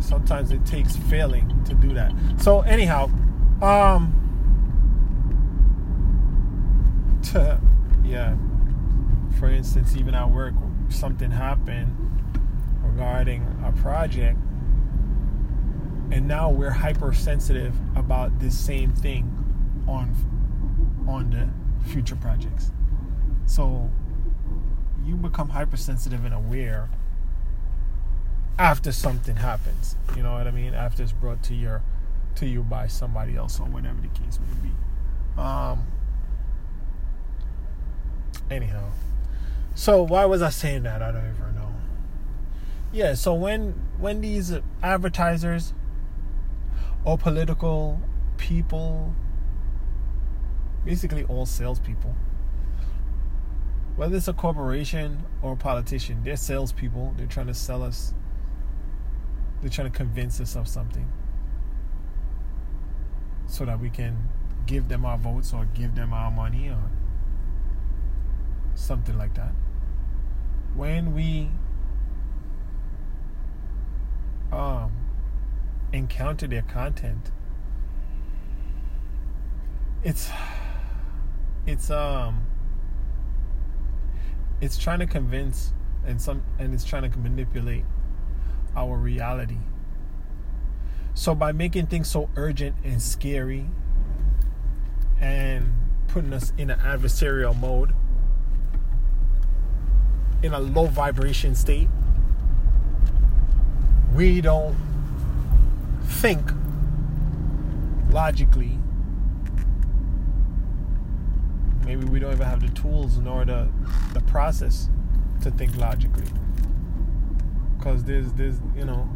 sometimes 0.00 0.50
it 0.50 0.64
takes 0.66 0.96
failing 0.96 1.64
to 1.64 1.74
do 1.74 1.92
that. 1.94 2.12
So 2.38 2.60
anyhow 2.62 3.10
um 3.62 4.12
to, 7.32 7.60
yeah 8.04 8.36
for 9.38 9.48
instance 9.48 9.96
even 9.96 10.14
at 10.14 10.30
work 10.30 10.54
something 10.88 11.30
happened 11.30 11.94
regarding 12.82 13.42
a 13.64 13.72
project 13.72 14.38
and 16.10 16.28
now 16.28 16.50
we're 16.50 16.70
hypersensitive 16.70 17.74
about 17.96 18.38
this 18.38 18.58
same 18.58 18.92
thing 18.92 19.32
on 19.88 20.14
on 21.08 21.30
the 21.30 21.48
future 21.88 22.16
projects. 22.16 22.72
So 23.46 23.90
you 25.04 25.16
become 25.16 25.48
hypersensitive 25.48 26.24
and 26.24 26.34
aware 26.34 26.90
after 28.58 28.92
something 28.92 29.36
happens. 29.36 29.96
You 30.16 30.22
know 30.22 30.32
what 30.32 30.46
I 30.46 30.50
mean? 30.50 30.74
After 30.74 31.02
it's 31.02 31.12
brought 31.12 31.42
to 31.44 31.54
your 31.54 31.82
to 32.36 32.46
you 32.46 32.62
by 32.62 32.86
somebody 32.86 33.34
else 33.36 33.58
or 33.58 33.66
whatever 33.66 33.98
the 34.00 34.08
case 34.08 34.38
may 34.38 34.68
be. 34.68 35.40
Um 35.40 35.86
anyhow. 38.50 38.90
So 39.74 40.02
why 40.02 40.24
was 40.24 40.42
I 40.42 40.50
saying 40.50 40.84
that? 40.84 41.02
I 41.02 41.12
don't 41.12 41.22
even 41.22 41.54
know. 41.54 41.74
Yeah, 42.92 43.14
so 43.14 43.34
when 43.34 43.74
when 43.98 44.20
these 44.20 44.52
advertisers 44.82 45.74
or 47.04 47.18
political 47.18 48.00
people 48.36 49.14
basically 50.84 51.24
all 51.24 51.46
salespeople 51.46 52.14
whether 53.96 54.16
it's 54.16 54.28
a 54.28 54.32
corporation 54.34 55.24
or 55.40 55.54
a 55.54 55.56
politician, 55.56 56.22
they're 56.22 56.36
salespeople. 56.36 57.14
They're 57.16 57.26
trying 57.26 57.46
to 57.46 57.54
sell 57.54 57.82
us 57.82 58.12
they're 59.66 59.72
trying 59.72 59.90
to 59.90 59.96
convince 59.98 60.40
us 60.40 60.54
of 60.54 60.68
something, 60.68 61.10
so 63.48 63.64
that 63.64 63.80
we 63.80 63.90
can 63.90 64.16
give 64.64 64.86
them 64.86 65.04
our 65.04 65.18
votes 65.18 65.52
or 65.52 65.64
give 65.74 65.96
them 65.96 66.12
our 66.12 66.30
money 66.30 66.68
or 66.68 66.88
something 68.76 69.18
like 69.18 69.34
that. 69.34 69.50
When 70.76 71.16
we 71.16 71.50
um, 74.52 74.92
encounter 75.92 76.46
their 76.46 76.62
content, 76.62 77.32
it's 80.04 80.30
it's 81.66 81.90
um 81.90 82.46
it's 84.60 84.78
trying 84.78 85.00
to 85.00 85.06
convince 85.06 85.72
and 86.06 86.22
some 86.22 86.44
and 86.60 86.72
it's 86.72 86.84
trying 86.84 87.10
to 87.10 87.18
manipulate 87.18 87.84
our 88.76 88.96
reality. 88.96 89.58
So 91.14 91.34
by 91.34 91.52
making 91.52 91.86
things 91.86 92.08
so 92.08 92.28
urgent 92.36 92.76
and 92.84 93.00
scary 93.00 93.66
and 95.18 95.72
putting 96.08 96.32
us 96.32 96.52
in 96.58 96.70
an 96.70 96.78
adversarial 96.80 97.58
mode, 97.58 97.94
in 100.42 100.52
a 100.52 100.60
low 100.60 100.86
vibration 100.86 101.54
state, 101.54 101.88
we 104.14 104.40
don't 104.40 104.76
think 106.04 106.50
logically. 108.10 108.78
Maybe 111.84 112.04
we 112.04 112.18
don't 112.18 112.32
even 112.32 112.46
have 112.46 112.60
the 112.60 112.68
tools 112.80 113.16
nor 113.18 113.44
the 113.44 113.68
the 114.12 114.20
process 114.20 114.90
to 115.42 115.50
think 115.50 115.76
logically. 115.76 116.26
Cause 117.86 118.02
there's 118.02 118.32
there's 118.32 118.58
you 118.76 118.84
know 118.84 119.08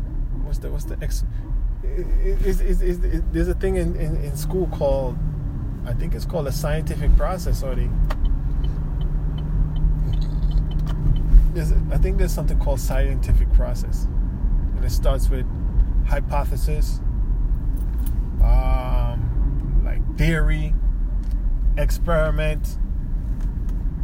what's 0.45 0.59
the 0.59 0.71
what's 0.71 0.85
the 0.85 0.97
ex 1.03 1.25
is, 1.83 2.61
is, 2.61 2.81
is, 2.81 3.01
there's 3.33 3.49
a 3.49 3.55
thing 3.55 3.75
in, 3.75 3.97
in, 3.97 4.15
in 4.23 4.37
school 4.37 4.69
called 4.69 5.19
I 5.85 5.93
think 5.93 6.15
it's 6.15 6.25
called 6.25 6.47
a 6.47 6.53
scientific 6.53 7.17
process 7.17 7.65
or 7.65 7.75
the 7.75 7.89
there's, 11.53 11.73
I 11.91 11.99
think 11.99 12.19
there's 12.19 12.33
something 12.33 12.61
called 12.61 12.79
scientific 12.79 13.53
process. 13.55 14.05
And 14.77 14.85
it 14.85 14.91
starts 14.91 15.29
with 15.29 15.47
hypothesis 16.07 17.01
um, 18.45 19.83
like 19.85 20.17
theory 20.17 20.75
experiment 21.77 22.79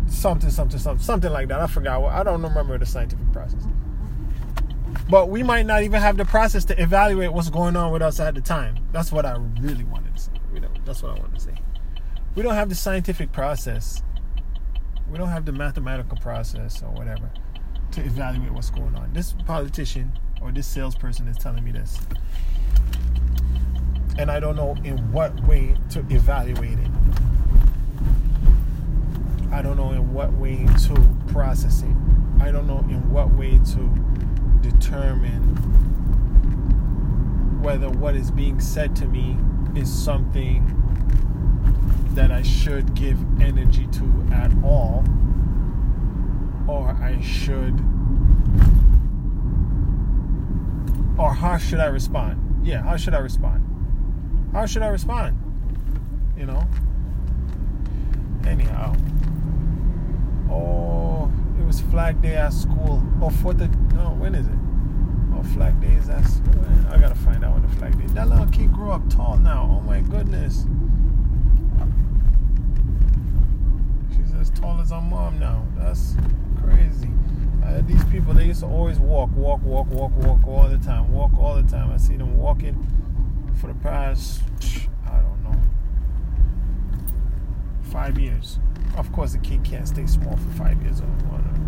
something 0.09 0.51
something 0.51 0.81
something 0.81 1.05
something 1.05 1.31
like 1.31 1.47
that. 1.47 1.61
I 1.61 1.69
forgot 1.69 2.03
I 2.03 2.25
don't 2.25 2.43
remember 2.43 2.77
the 2.79 2.87
scientific 2.87 3.31
process 3.33 3.63
but 5.09 5.29
we 5.29 5.43
might 5.43 5.67
not 5.67 5.83
even 5.83 6.01
have 6.01 6.17
the 6.17 6.25
process 6.25 6.65
to 6.67 6.83
evaluate 6.83 7.33
what's 7.33 7.51
going 7.51 7.77
on 7.77 7.93
with 7.93 8.03
us 8.03 8.21
at 8.21 8.35
the 8.35 8.41
time. 8.41 8.77
That's 8.93 9.13
what 9.13 9.27
I 9.27 9.37
really 9.61 9.85
wanted 9.85 10.17
to 10.17 10.23
say 10.23 10.33
that's 10.87 11.03
what 11.03 11.17
I 11.17 11.21
wanted 11.21 11.35
to 11.35 11.41
say. 11.41 11.55
We 12.35 12.43
don't 12.43 12.55
have 12.55 12.69
the 12.69 12.75
scientific 12.75 13.33
process. 13.33 14.03
We 15.11 15.19
don't 15.19 15.29
have 15.29 15.45
the 15.45 15.53
mathematical 15.53 16.17
process 16.19 16.83
or 16.83 16.91
whatever 16.91 17.31
to 17.93 18.01
evaluate 18.01 18.53
what's 18.53 18.71
going 18.71 18.95
on. 18.95 19.13
This 19.13 19.35
politician 19.47 20.13
or 20.41 20.53
this 20.53 20.67
salesperson 20.67 21.29
is 21.29 21.37
telling 21.37 21.65
me 21.65 21.73
this. 21.73 21.99
And 24.19 24.31
I 24.31 24.41
don't 24.41 24.57
know 24.57 24.77
in 24.85 25.13
what 25.13 25.39
way 25.47 25.77
to 25.91 26.01
evaluate 26.11 26.79
it. 26.79 26.91
I 29.53 29.63
don't 29.63 29.77
know 29.77 29.91
in 29.93 30.13
what 30.13 30.33
way 30.35 30.67
to 30.87 31.17
process 31.33 31.83
it. 31.83 31.97
I 32.41 32.51
don't 32.51 32.67
know 32.67 32.79
in 32.89 33.11
what 33.11 33.33
way 33.35 33.59
to 33.59 34.16
determine 34.71 35.43
whether 37.63 37.89
what 37.91 38.15
is 38.15 38.31
being 38.31 38.61
said 38.61 38.95
to 38.97 39.07
me 39.07 39.37
is 39.75 39.93
something 39.93 40.73
that 42.11 42.31
I 42.31 42.43
should 42.43 42.95
give 42.95 43.19
energy 43.41 43.87
to 43.89 44.27
at 44.33 44.53
all, 44.65 45.05
or 46.67 46.89
I 46.89 47.21
should, 47.21 47.79
or 51.19 51.35
how 51.35 51.59
should 51.59 51.81
I 51.81 51.87
respond? 51.87 52.41
Yeah, 52.65 52.83
how 52.83 52.97
should 52.97 53.15
I 53.15 53.19
respond? 53.19 53.63
How 54.53 54.67
should 54.67 54.83
I 54.83 54.89
respond? 54.89 55.37
You 56.37 56.47
know? 56.47 56.67
Anyhow. 58.47 58.95
Oh, 60.51 61.31
it 61.61 61.65
was 61.67 61.81
Flag 61.81 62.23
Day 62.23 62.37
at 62.37 62.53
school. 62.53 63.03
Oh, 63.21 63.31
for 63.31 63.53
the, 63.53 63.69
no, 63.97 64.11
when 64.11 64.35
is 64.35 64.47
it? 64.47 64.53
Oh, 65.35 65.43
Flag 65.55 65.81
Day 65.81 65.93
is 65.95 66.09
at 66.09 66.25
school. 66.25 66.65
I 66.91 66.99
gotta 66.99 67.15
find 67.15 67.45
out 67.45 67.55
when 67.55 67.63
the 67.63 67.77
Flag 67.77 67.99
Day. 67.99 68.07
That 68.15 68.29
little 68.29 68.47
kid 68.47 68.73
grew 68.73 68.91
up 68.91 69.09
tall 69.11 69.37
now. 69.39 69.69
Oh 69.71 69.81
my 69.81 70.01
goodness. 70.01 70.67
She's 74.15 74.33
as 74.35 74.51
tall 74.51 74.81
as 74.81 74.93
our 74.93 75.03
mom 75.03 75.39
now. 75.39 75.67
That's 75.77 76.15
crazy. 76.63 77.11
Uh, 77.65 77.83
these 77.87 78.05
people, 78.05 78.33
they 78.33 78.45
used 78.45 78.61
to 78.61 78.67
always 78.67 78.99
walk, 78.99 79.31
walk, 79.35 79.63
walk, 79.63 79.89
walk, 79.91 80.13
walk 80.17 80.47
all 80.47 80.69
the 80.69 80.79
time. 80.79 81.13
Walk 81.13 81.33
all 81.39 81.55
the 81.57 81.69
time. 81.69 81.91
I 81.91 81.97
see 81.97 82.17
them 82.17 82.37
walking 82.39 82.87
for 83.61 83.69
the 83.69 83.75
past, 83.75 84.43
I 85.07 85.19
don't 85.19 85.43
know, 85.43 85.57
five 87.83 88.19
years. 88.19 88.59
Of 88.97 89.11
course, 89.13 89.33
the 89.33 89.39
kid 89.39 89.65
can't 89.65 89.89
stay 89.89 90.07
small 90.07 90.37
for 90.37 90.51
five 90.51 90.81
years. 90.83 91.01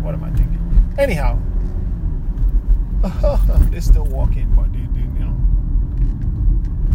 What 0.01 0.13
am 0.13 0.23
I 0.23 0.29
thinking? 0.29 0.93
Anyhow, 0.97 1.39
they're 3.71 3.79
still 3.79 4.03
walking, 4.05 4.53
but 4.55 4.71
they, 4.73 4.79
they, 4.79 4.99
you 4.99 5.19
know, 5.19 5.37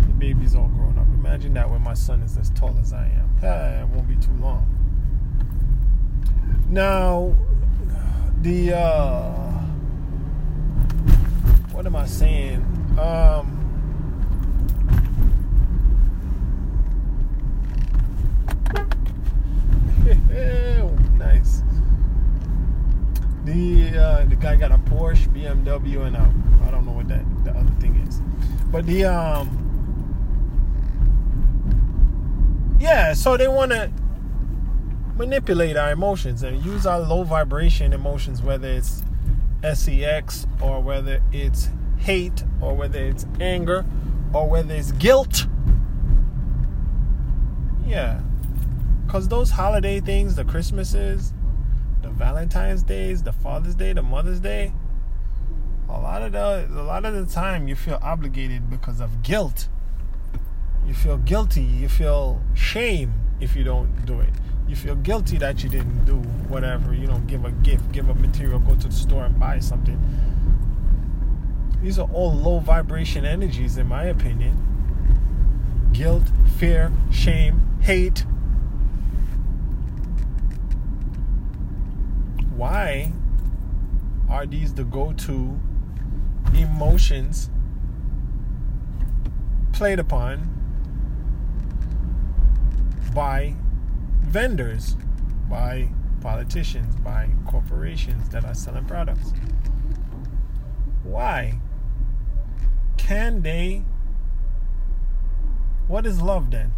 the 0.06 0.12
baby's 0.12 0.54
all 0.54 0.68
grown 0.68 0.98
up. 0.98 1.06
Imagine 1.14 1.54
that 1.54 1.70
when 1.70 1.80
my 1.82 1.94
son 1.94 2.20
is 2.20 2.36
as 2.36 2.50
tall 2.50 2.76
as 2.78 2.92
I 2.92 3.06
am. 3.06 3.30
Ah, 3.42 3.82
it 3.82 3.88
won't 3.88 4.06
be 4.06 4.16
too 4.16 4.34
long. 4.38 4.68
Now, 6.68 7.34
the 8.42 8.74
uh, 8.74 9.32
what 11.72 11.86
am 11.86 11.96
I 11.96 12.04
saying? 12.04 12.60
Um, 12.98 13.60
nice. 21.18 21.63
The 23.44 23.98
uh, 23.98 24.24
the 24.24 24.36
guy 24.36 24.56
got 24.56 24.72
a 24.72 24.78
Porsche, 24.78 25.28
BMW, 25.28 26.06
and 26.06 26.16
a, 26.16 26.34
I 26.66 26.70
don't 26.70 26.86
know 26.86 26.92
what 26.92 27.08
that 27.08 27.24
the 27.44 27.50
other 27.50 27.70
thing 27.80 27.94
is, 28.08 28.20
but 28.72 28.86
the 28.86 29.04
um, 29.04 29.60
yeah. 32.80 33.12
So 33.12 33.36
they 33.36 33.48
want 33.48 33.72
to 33.72 33.90
manipulate 35.16 35.76
our 35.76 35.92
emotions 35.92 36.42
and 36.42 36.64
use 36.64 36.86
our 36.86 37.00
low 37.00 37.22
vibration 37.22 37.92
emotions, 37.92 38.42
whether 38.42 38.68
it's 38.68 39.02
sex 39.72 40.46
or 40.60 40.80
whether 40.82 41.22
it's 41.32 41.68
hate 41.98 42.44
or 42.60 42.74
whether 42.74 42.98
it's 42.98 43.26
anger 43.40 43.84
or 44.32 44.48
whether 44.48 44.74
it's 44.74 44.92
guilt. 44.92 45.46
Yeah. 47.86 48.20
Because 49.06 49.28
those 49.28 49.50
holiday 49.50 50.00
things, 50.00 50.34
the 50.34 50.44
Christmases, 50.44 51.32
the 52.04 52.10
Valentine's 52.10 52.82
days, 52.82 53.22
the 53.22 53.32
Father's 53.32 53.74
Day, 53.74 53.92
the 53.92 54.02
Mother's 54.02 54.40
Day, 54.40 54.72
a 55.88 55.92
lot 55.92 56.22
of 56.22 56.32
the 56.32 56.68
a 56.70 56.82
lot 56.82 57.04
of 57.04 57.14
the 57.14 57.26
time 57.26 57.68
you 57.68 57.74
feel 57.74 57.98
obligated 58.02 58.70
because 58.70 59.00
of 59.00 59.22
guilt. 59.22 59.68
You 60.86 60.94
feel 60.94 61.16
guilty, 61.16 61.62
you 61.62 61.88
feel 61.88 62.42
shame 62.54 63.14
if 63.40 63.56
you 63.56 63.64
don't 63.64 64.06
do 64.06 64.20
it 64.20 64.34
you 64.68 64.76
feel 64.76 64.94
guilty 64.96 65.38
that 65.38 65.62
you 65.62 65.68
didn't 65.68 66.04
do 66.04 66.16
whatever, 66.48 66.94
you 66.94 67.06
know, 67.06 67.18
give 67.20 67.44
a 67.44 67.50
gift, 67.50 67.92
give 67.92 68.08
a 68.08 68.14
material, 68.14 68.58
go 68.58 68.74
to 68.74 68.88
the 68.88 68.94
store 68.94 69.24
and 69.24 69.38
buy 69.38 69.58
something. 69.58 70.00
These 71.82 71.98
are 71.98 72.08
all 72.12 72.32
low 72.32 72.60
vibration 72.60 73.26
energies, 73.26 73.76
in 73.76 73.86
my 73.86 74.04
opinion. 74.04 74.56
Guilt, 75.92 76.24
fear, 76.56 76.90
shame, 77.10 77.78
hate. 77.82 78.24
Why 82.64 83.12
are 84.30 84.46
these 84.46 84.72
the 84.72 84.84
go 84.84 85.12
to 85.12 85.60
emotions 86.54 87.50
played 89.74 89.98
upon 89.98 90.48
by 93.14 93.54
vendors, 94.22 94.96
by 95.50 95.90
politicians, 96.22 96.96
by 96.96 97.28
corporations 97.46 98.30
that 98.30 98.46
are 98.46 98.54
selling 98.54 98.86
products. 98.86 99.34
Why? 101.02 101.60
Can 102.96 103.42
they? 103.42 103.84
What 105.86 106.06
is 106.06 106.22
love 106.22 106.50
then? 106.50 106.72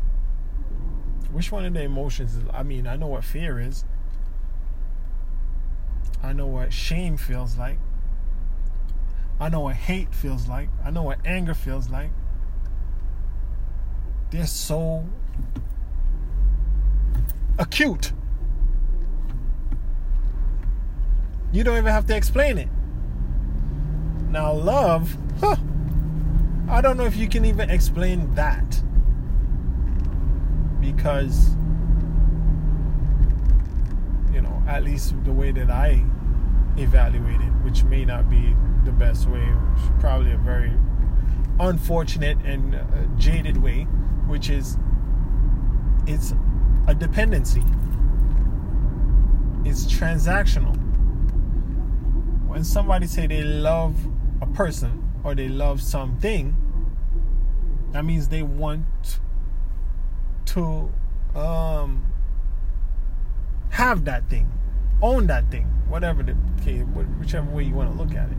Which 1.31 1.53
one 1.53 1.64
of 1.64 1.75
the 1.75 1.83
emotions 1.83 2.35
is? 2.35 2.42
I 2.53 2.64
mean, 2.64 2.88
I 2.88 2.96
know 2.96 3.07
what 3.07 3.22
fear 3.22 3.61
is. 3.61 3.85
I 6.26 6.32
know 6.32 6.48
what 6.48 6.72
shame 6.72 7.16
feels 7.16 7.56
like. 7.56 7.78
I 9.38 9.48
know 9.48 9.60
what 9.60 9.76
hate 9.76 10.12
feels 10.12 10.48
like. 10.48 10.68
I 10.84 10.90
know 10.90 11.04
what 11.04 11.24
anger 11.24 11.54
feels 11.54 11.88
like. 11.88 12.10
They're 14.32 14.48
so 14.48 15.06
acute. 17.60 18.12
You 21.52 21.62
don't 21.62 21.78
even 21.78 21.92
have 21.92 22.06
to 22.06 22.16
explain 22.16 22.58
it. 22.58 22.68
Now, 24.28 24.52
love, 24.52 25.16
huh, 25.38 25.54
I 26.68 26.80
don't 26.80 26.96
know 26.96 27.04
if 27.04 27.16
you 27.16 27.28
can 27.28 27.44
even 27.44 27.70
explain 27.70 28.34
that. 28.34 28.82
Because, 30.80 31.50
you 34.32 34.40
know, 34.40 34.60
at 34.66 34.82
least 34.82 35.14
the 35.22 35.32
way 35.32 35.52
that 35.52 35.70
I 35.70 36.04
evaluate 36.78 37.40
it, 37.40 37.52
which 37.64 37.84
may 37.84 38.04
not 38.04 38.28
be 38.28 38.54
the 38.84 38.92
best 38.92 39.28
way, 39.28 39.46
probably 40.00 40.32
a 40.32 40.36
very 40.36 40.72
unfortunate 41.58 42.38
and 42.44 42.74
uh, 42.74 42.80
jaded 43.16 43.56
way, 43.56 43.84
which 44.26 44.50
is 44.50 44.76
it's 46.06 46.34
a 46.86 46.94
dependency. 46.94 47.62
It's 49.64 49.84
transactional. 49.86 50.76
When 52.46 52.62
somebody 52.62 53.06
say 53.06 53.26
they 53.26 53.42
love 53.42 53.94
a 54.40 54.46
person 54.46 55.10
or 55.24 55.34
they 55.34 55.48
love 55.48 55.82
something, 55.82 56.54
that 57.92 58.04
means 58.04 58.28
they 58.28 58.42
want 58.42 58.84
to 60.46 60.92
um, 61.34 62.06
have 63.70 64.04
that 64.04 64.28
thing, 64.30 64.50
own 65.02 65.26
that 65.26 65.50
thing, 65.50 65.64
whatever 65.88 66.22
the 66.22 66.37
case, 66.64 66.82
whichever 67.18 67.50
way 67.50 67.64
you 67.64 67.74
want 67.74 67.92
to 67.92 68.02
look 68.02 68.14
at 68.14 68.30
it. 68.30 68.37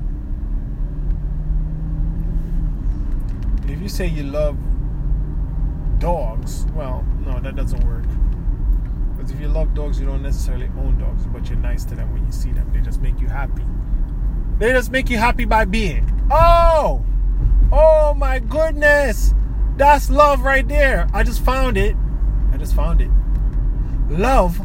If 3.72 3.82
you 3.82 3.90
say 3.90 4.08
you 4.08 4.24
love 4.24 4.58
dogs, 6.00 6.66
well, 6.74 7.06
no, 7.26 7.40
that 7.40 7.56
doesn't 7.56 7.84
work. 7.86 8.06
Because 9.16 9.32
if 9.32 9.40
you 9.40 9.48
love 9.48 9.74
dogs, 9.74 10.00
you 10.00 10.06
don't 10.06 10.22
necessarily 10.24 10.70
own 10.80 10.98
dogs, 11.00 11.26
but 11.28 11.50
you're 11.50 11.60
nice 11.60 11.84
to 11.86 11.96
them 11.96 12.12
when 12.14 12.26
you 12.26 12.32
see 12.32 12.52
them. 12.52 12.70
They 12.74 12.82
just 12.82 13.02
make 13.02 13.20
you 13.20 13.28
happy. 13.28 13.64
They 14.58 14.72
just 14.72 14.92
make 14.92 15.10
you 15.10 15.18
happy 15.18 15.46
by 15.46 15.66
being. 15.66 16.10
Oh! 16.32 17.04
Oh 17.72 18.14
my 18.14 18.40
goodness! 18.40 19.34
That's 19.76 20.10
love 20.10 20.42
right 20.42 20.68
there. 20.68 21.08
I 21.14 21.24
just 21.24 21.44
found 21.44 21.78
it. 21.78 21.96
I 22.54 22.58
just 22.58 22.74
found 22.74 23.02
it. 23.02 23.12
Love 24.10 24.60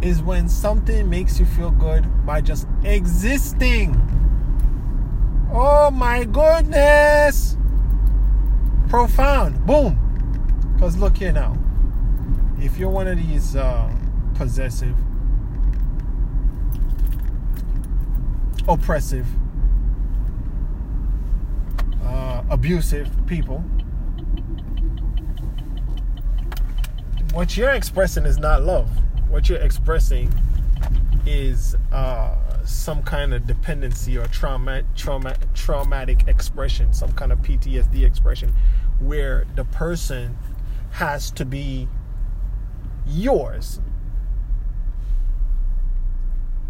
is 0.00 0.22
when 0.22 0.48
something 0.48 1.08
makes 1.10 1.40
you 1.40 1.46
feel 1.46 1.70
good 1.70 2.04
by 2.24 2.40
just 2.40 2.68
existing. 2.84 3.96
Oh 5.52 5.90
my 5.90 6.24
goodness! 6.24 7.56
Profound. 8.88 9.66
Boom. 9.66 9.98
Because 10.74 10.96
look 10.96 11.16
here 11.16 11.32
now. 11.32 11.56
If 12.60 12.78
you're 12.78 12.90
one 12.90 13.08
of 13.08 13.16
these 13.16 13.56
uh, 13.56 13.92
possessive, 14.34 14.94
oppressive, 18.68 19.26
uh, 22.04 22.42
abusive 22.50 23.10
people, 23.26 23.58
what 27.32 27.56
you're 27.56 27.70
expressing 27.70 28.24
is 28.24 28.38
not 28.38 28.62
love. 28.62 28.90
What 29.28 29.48
you're 29.48 29.58
expressing 29.58 30.32
is 31.26 31.76
uh, 31.92 32.34
some 32.64 33.02
kind 33.02 33.34
of 33.34 33.46
dependency 33.46 34.16
or 34.16 34.26
trauma, 34.26 34.82
trauma, 34.96 35.36
traumatic 35.54 36.26
expression, 36.26 36.92
some 36.92 37.12
kind 37.12 37.32
of 37.32 37.38
PTSD 37.40 38.04
expression, 38.04 38.54
where 39.00 39.46
the 39.54 39.64
person 39.64 40.36
has 40.92 41.30
to 41.32 41.44
be 41.44 41.88
yours. 43.06 43.80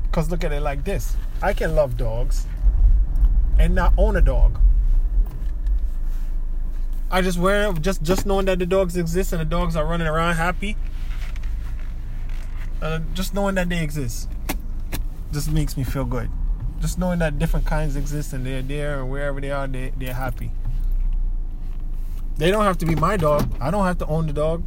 Because 0.04 0.30
look 0.30 0.42
at 0.42 0.52
it 0.52 0.60
like 0.60 0.84
this 0.84 1.16
I 1.42 1.52
can 1.52 1.74
love 1.74 1.96
dogs 1.96 2.46
and 3.58 3.74
not 3.74 3.92
own 3.96 4.16
a 4.16 4.20
dog. 4.20 4.58
I 7.10 7.22
just 7.22 7.38
wear 7.38 7.72
just 7.72 8.02
just 8.02 8.26
knowing 8.26 8.46
that 8.46 8.58
the 8.58 8.66
dogs 8.66 8.96
exist 8.96 9.32
and 9.32 9.40
the 9.40 9.44
dogs 9.44 9.76
are 9.76 9.84
running 9.84 10.06
around 10.06 10.34
happy. 10.34 10.76
Uh, 12.80 13.00
just 13.14 13.34
knowing 13.34 13.56
that 13.56 13.68
they 13.68 13.82
exist 13.82 14.28
just 15.32 15.50
makes 15.50 15.76
me 15.76 15.84
feel 15.84 16.04
good. 16.04 16.30
Just 16.80 16.98
knowing 16.98 17.18
that 17.18 17.38
different 17.38 17.66
kinds 17.66 17.96
exist 17.96 18.32
and 18.32 18.46
they're 18.46 18.62
there 18.62 19.00
and 19.00 19.10
wherever 19.10 19.40
they 19.40 19.50
are, 19.50 19.66
they, 19.66 19.92
they're 19.96 20.14
happy. 20.14 20.52
They 22.36 22.52
don't 22.52 22.64
have 22.64 22.78
to 22.78 22.86
be 22.86 22.94
my 22.94 23.16
dog. 23.16 23.52
I 23.60 23.72
don't 23.72 23.84
have 23.84 23.98
to 23.98 24.06
own 24.06 24.28
the 24.28 24.32
dog. 24.32 24.62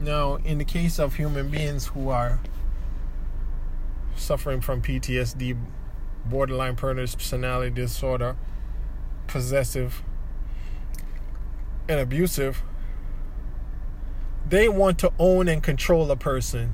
Now, 0.00 0.36
in 0.36 0.56
the 0.56 0.64
case 0.64 0.98
of 0.98 1.16
human 1.16 1.50
beings 1.50 1.88
who 1.88 2.08
are 2.08 2.40
suffering 4.16 4.62
from 4.62 4.80
PTSD, 4.80 5.58
borderline 6.24 6.76
personality 6.76 7.70
disorder, 7.70 8.36
possessive, 9.26 10.02
and 11.86 12.00
abusive, 12.00 12.62
they 14.50 14.68
want 14.68 14.98
to 14.98 15.12
own 15.18 15.46
and 15.46 15.62
control 15.62 16.10
a 16.10 16.16
person 16.16 16.72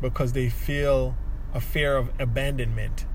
because 0.00 0.34
they 0.34 0.50
feel 0.50 1.16
a 1.54 1.60
fear 1.60 1.96
of 1.96 2.10
abandonment. 2.18 3.06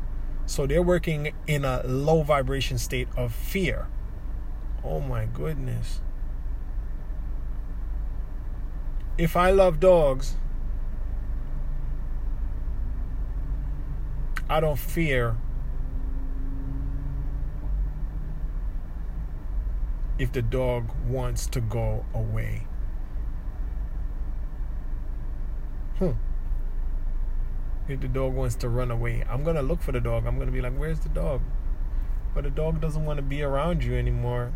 So 0.48 0.66
they're 0.66 0.82
working 0.82 1.34
in 1.46 1.64
a 1.64 1.84
low 1.86 2.24
vibration 2.24 2.80
state 2.80 3.08
of 3.16 3.34
fear. 3.34 3.88
Oh 4.84 5.00
my 5.00 5.26
goodness. 5.26 6.02
If 9.18 9.38
I 9.38 9.52
love 9.52 9.80
dogs, 9.80 10.36
I 14.50 14.60
don't 14.60 14.78
fear 14.78 15.38
if 20.18 20.32
the 20.32 20.42
dog 20.42 20.90
wants 21.08 21.48
to 21.48 21.62
go 21.62 22.06
away. 22.14 22.68
Hmm. 26.00 26.12
If 27.88 28.02
the 28.02 28.08
dog 28.08 28.34
wants 28.34 28.56
to 28.56 28.70
run 28.70 28.92
away, 28.92 29.24
I'm 29.30 29.44
gonna 29.44 29.62
look 29.62 29.82
for 29.82 29.92
the 29.92 30.02
dog. 30.02 30.26
I'm 30.26 30.38
gonna 30.38 30.52
be 30.52 30.60
like, 30.60 30.74
"Where's 30.74 31.00
the 31.00 31.10
dog?" 31.10 31.42
But 32.34 32.44
the 32.44 32.50
dog 32.50 32.82
doesn't 32.82 33.06
want 33.06 33.18
to 33.18 33.24
be 33.24 33.44
around 33.44 33.84
you 33.84 33.96
anymore. 33.96 34.52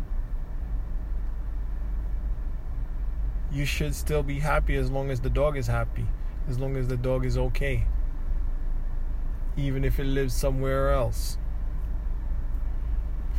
You 3.50 3.64
should 3.64 3.94
still 3.94 4.22
be 4.22 4.40
happy 4.40 4.76
as 4.76 4.90
long 4.90 5.10
as 5.10 5.20
the 5.20 5.30
dog 5.30 5.56
is 5.56 5.66
happy, 5.66 6.06
as 6.46 6.58
long 6.58 6.76
as 6.76 6.88
the 6.88 6.96
dog 6.96 7.24
is 7.24 7.38
okay, 7.38 7.86
even 9.56 9.84
if 9.84 9.98
it 9.98 10.04
lives 10.04 10.34
somewhere 10.34 10.90
else. 10.90 11.38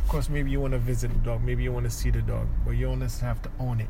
Of 0.02 0.08
course, 0.08 0.28
maybe 0.28 0.50
you 0.50 0.60
want 0.60 0.72
to 0.72 0.78
visit 0.78 1.12
the 1.12 1.18
dog, 1.20 1.42
maybe 1.42 1.62
you 1.62 1.72
want 1.72 1.84
to 1.84 1.90
see 1.90 2.10
the 2.10 2.20
dog, 2.20 2.48
but 2.64 2.72
you 2.72 2.86
don't 2.86 3.00
have 3.00 3.40
to 3.42 3.50
own 3.60 3.80
it. 3.80 3.88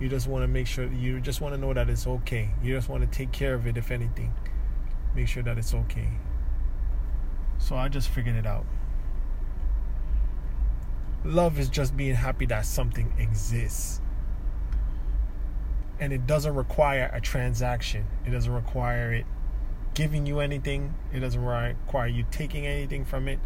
You 0.00 0.08
just 0.08 0.26
want 0.26 0.42
to 0.42 0.48
make 0.48 0.66
sure 0.66 0.86
you 0.86 1.20
just 1.20 1.40
want 1.40 1.54
to 1.54 1.60
know 1.60 1.74
that 1.74 1.88
it's 1.88 2.06
okay. 2.06 2.50
You 2.62 2.74
just 2.74 2.88
want 2.88 3.02
to 3.02 3.16
take 3.16 3.30
care 3.32 3.54
of 3.54 3.66
it, 3.66 3.76
if 3.76 3.90
anything 3.90 4.32
make 5.14 5.28
sure 5.28 5.42
that 5.42 5.58
it's 5.58 5.74
okay. 5.74 6.08
So 7.58 7.76
I 7.76 7.88
just 7.88 8.08
figured 8.08 8.36
it 8.36 8.46
out. 8.46 8.64
Love 11.24 11.58
is 11.58 11.68
just 11.68 11.96
being 11.96 12.14
happy 12.14 12.46
that 12.46 12.64
something 12.64 13.12
exists. 13.18 14.00
And 15.98 16.12
it 16.12 16.26
doesn't 16.26 16.54
require 16.54 17.10
a 17.12 17.20
transaction. 17.20 18.06
It 18.26 18.30
doesn't 18.30 18.52
require 18.52 19.12
it 19.12 19.26
giving 19.92 20.24
you 20.24 20.40
anything. 20.40 20.94
It 21.12 21.20
doesn't 21.20 21.44
require 21.44 22.06
you 22.06 22.24
taking 22.30 22.66
anything 22.66 23.04
from 23.04 23.28
it. 23.28 23.38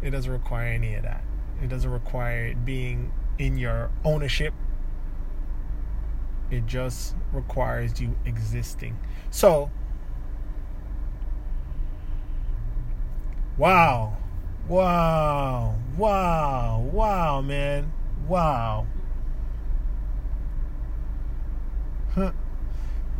It 0.00 0.10
doesn't 0.10 0.30
require 0.30 0.68
any 0.68 0.94
of 0.94 1.02
that. 1.02 1.24
It 1.60 1.68
doesn't 1.68 1.90
require 1.90 2.46
it 2.46 2.64
being 2.64 3.12
in 3.38 3.58
your 3.58 3.90
ownership. 4.04 4.54
It 6.50 6.66
just 6.66 7.14
requires 7.32 8.00
you 8.00 8.16
existing. 8.24 8.98
So, 9.30 9.70
Wow. 13.58 14.16
Wow. 14.68 15.74
Wow. 15.96 16.88
Wow, 16.92 17.40
man. 17.40 17.92
Wow. 18.28 18.86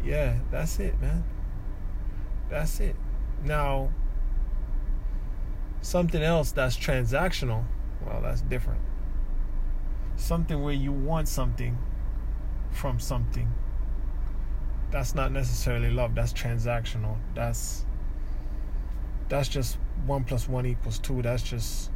yeah, 0.04 0.38
that's 0.52 0.78
it, 0.78 1.00
man. 1.00 1.24
That's 2.48 2.78
it. 2.78 2.94
Now, 3.44 3.90
something 5.82 6.22
else 6.22 6.52
that's 6.52 6.76
transactional, 6.76 7.64
well, 8.06 8.20
that's 8.22 8.42
different. 8.42 8.80
Something 10.14 10.62
where 10.62 10.72
you 10.72 10.92
want 10.92 11.26
something 11.26 11.78
from 12.72 12.98
something. 13.00 13.52
That's 14.90 15.14
not 15.14 15.32
necessarily 15.32 15.90
love. 15.90 16.14
That's 16.14 16.32
transactional. 16.32 17.16
That's 17.34 17.84
that's 19.28 19.48
just 19.48 19.78
one 20.06 20.24
plus 20.24 20.48
one 20.48 20.66
equals 20.66 20.98
two. 20.98 21.20
That's 21.22 21.42
just 21.42 21.90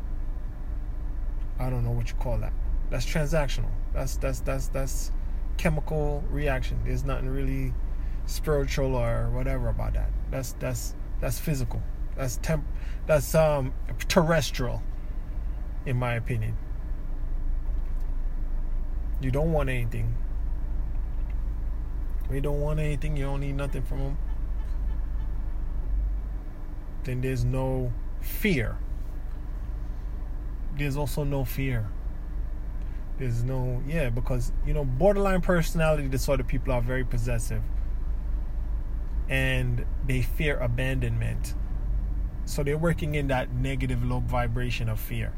I 1.58 1.70
don't 1.70 1.84
know 1.84 1.90
what 1.90 2.08
you 2.08 2.14
call 2.16 2.38
that. 2.38 2.52
That's 2.90 3.06
transactional. 3.06 3.70
That's 3.94 4.16
that's 4.16 4.40
that's 4.40 4.68
that's 4.68 5.12
chemical 5.56 6.22
reaction. 6.30 6.80
There's 6.84 7.04
nothing 7.04 7.28
really 7.28 7.72
spiritual 8.26 8.96
or 8.96 9.30
whatever 9.30 9.68
about 9.68 9.94
that. 9.94 10.10
That's 10.30 10.52
that's 10.54 10.94
that's 11.20 11.38
physical. 11.38 11.82
That's 12.16 12.36
temp 12.38 12.64
that's 13.06 13.34
um 13.34 13.72
terrestrial 14.08 14.82
in 15.86 15.96
my 15.96 16.14
opinion. 16.14 16.56
You 19.20 19.30
don't 19.30 19.52
want 19.52 19.68
anything. 19.68 20.14
You 22.32 22.40
don't 22.40 22.60
want 22.60 22.80
anything, 22.80 23.16
you 23.16 23.24
don't 23.24 23.40
need 23.40 23.56
nothing 23.56 23.82
from 23.82 23.98
them. 23.98 24.18
Then 27.04 27.20
there's 27.20 27.44
no 27.44 27.92
fear. 28.20 28.76
There's 30.78 30.96
also 30.96 31.24
no 31.24 31.44
fear. 31.44 31.88
There's 33.18 33.42
no, 33.42 33.82
yeah, 33.86 34.08
because, 34.08 34.52
you 34.66 34.72
know, 34.72 34.84
borderline 34.84 35.42
personality 35.42 36.08
disorder 36.08 36.44
people 36.44 36.72
are 36.72 36.80
very 36.80 37.04
possessive 37.04 37.62
and 39.28 39.84
they 40.06 40.22
fear 40.22 40.58
abandonment. 40.58 41.54
So 42.44 42.62
they're 42.62 42.78
working 42.78 43.14
in 43.14 43.28
that 43.28 43.52
negative 43.52 44.02
low 44.04 44.20
vibration 44.20 44.88
of 44.88 44.98
fear. 44.98 45.32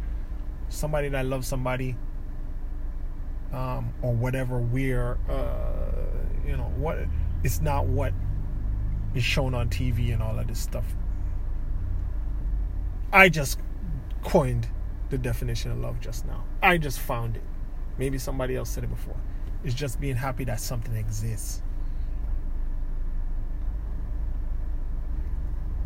Somebody 0.69 1.09
that 1.11 1.27
loves 1.27 1.47
somebody, 1.47 1.97
um, 3.53 3.93
or 4.03 4.15
whatever 4.15 4.59
we're, 4.59 5.19
uh, 5.29 6.04
you 6.47 6.57
know, 6.57 6.73
what 6.77 6.99
it's 7.43 7.61
not 7.61 7.87
what 7.87 8.13
is 9.15 9.25
shown 9.25 9.55
on 9.55 9.69
TV 9.69 10.13
and 10.13 10.23
all 10.23 10.39
of 10.39 10.47
this 10.47 10.59
stuff. 10.59 10.85
I 13.13 13.29
just 13.29 13.59
coined 14.23 14.69
the 15.11 15.19
definition 15.19 15.71
of 15.71 15.79
love 15.79 16.01
just 16.01 16.27
now. 16.27 16.45
I 16.63 16.79
just 16.79 16.99
found 16.99 17.37
it. 17.37 17.43
Maybe 17.99 18.19
somebody 18.19 18.57
else 18.57 18.71
said 18.71 18.85
it 18.85 18.91
before. 18.91 19.17
It's 19.63 19.75
just 19.75 20.01
being 20.01 20.17
happy 20.17 20.45
that 20.45 20.61
something 20.61 20.95
exists. 20.97 21.63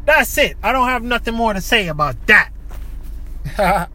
That's 0.06 0.38
it. 0.38 0.56
I 0.62 0.72
don't 0.72 0.88
have 0.88 1.02
nothing 1.02 1.34
more 1.34 1.52
to 1.52 1.60
say 1.60 1.88
about 1.88 2.16
that. 2.28 2.50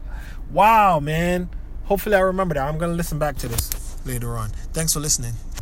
wow, 0.52 1.00
man. 1.00 1.50
Hopefully, 1.86 2.16
I 2.16 2.20
remember 2.20 2.54
that. 2.54 2.68
I'm 2.68 2.78
going 2.78 2.92
to 2.92 2.96
listen 2.96 3.18
back 3.18 3.38
to 3.38 3.48
this 3.48 3.98
later 4.06 4.38
on. 4.38 4.50
Thanks 4.74 4.94
for 4.94 5.00
listening. 5.00 5.34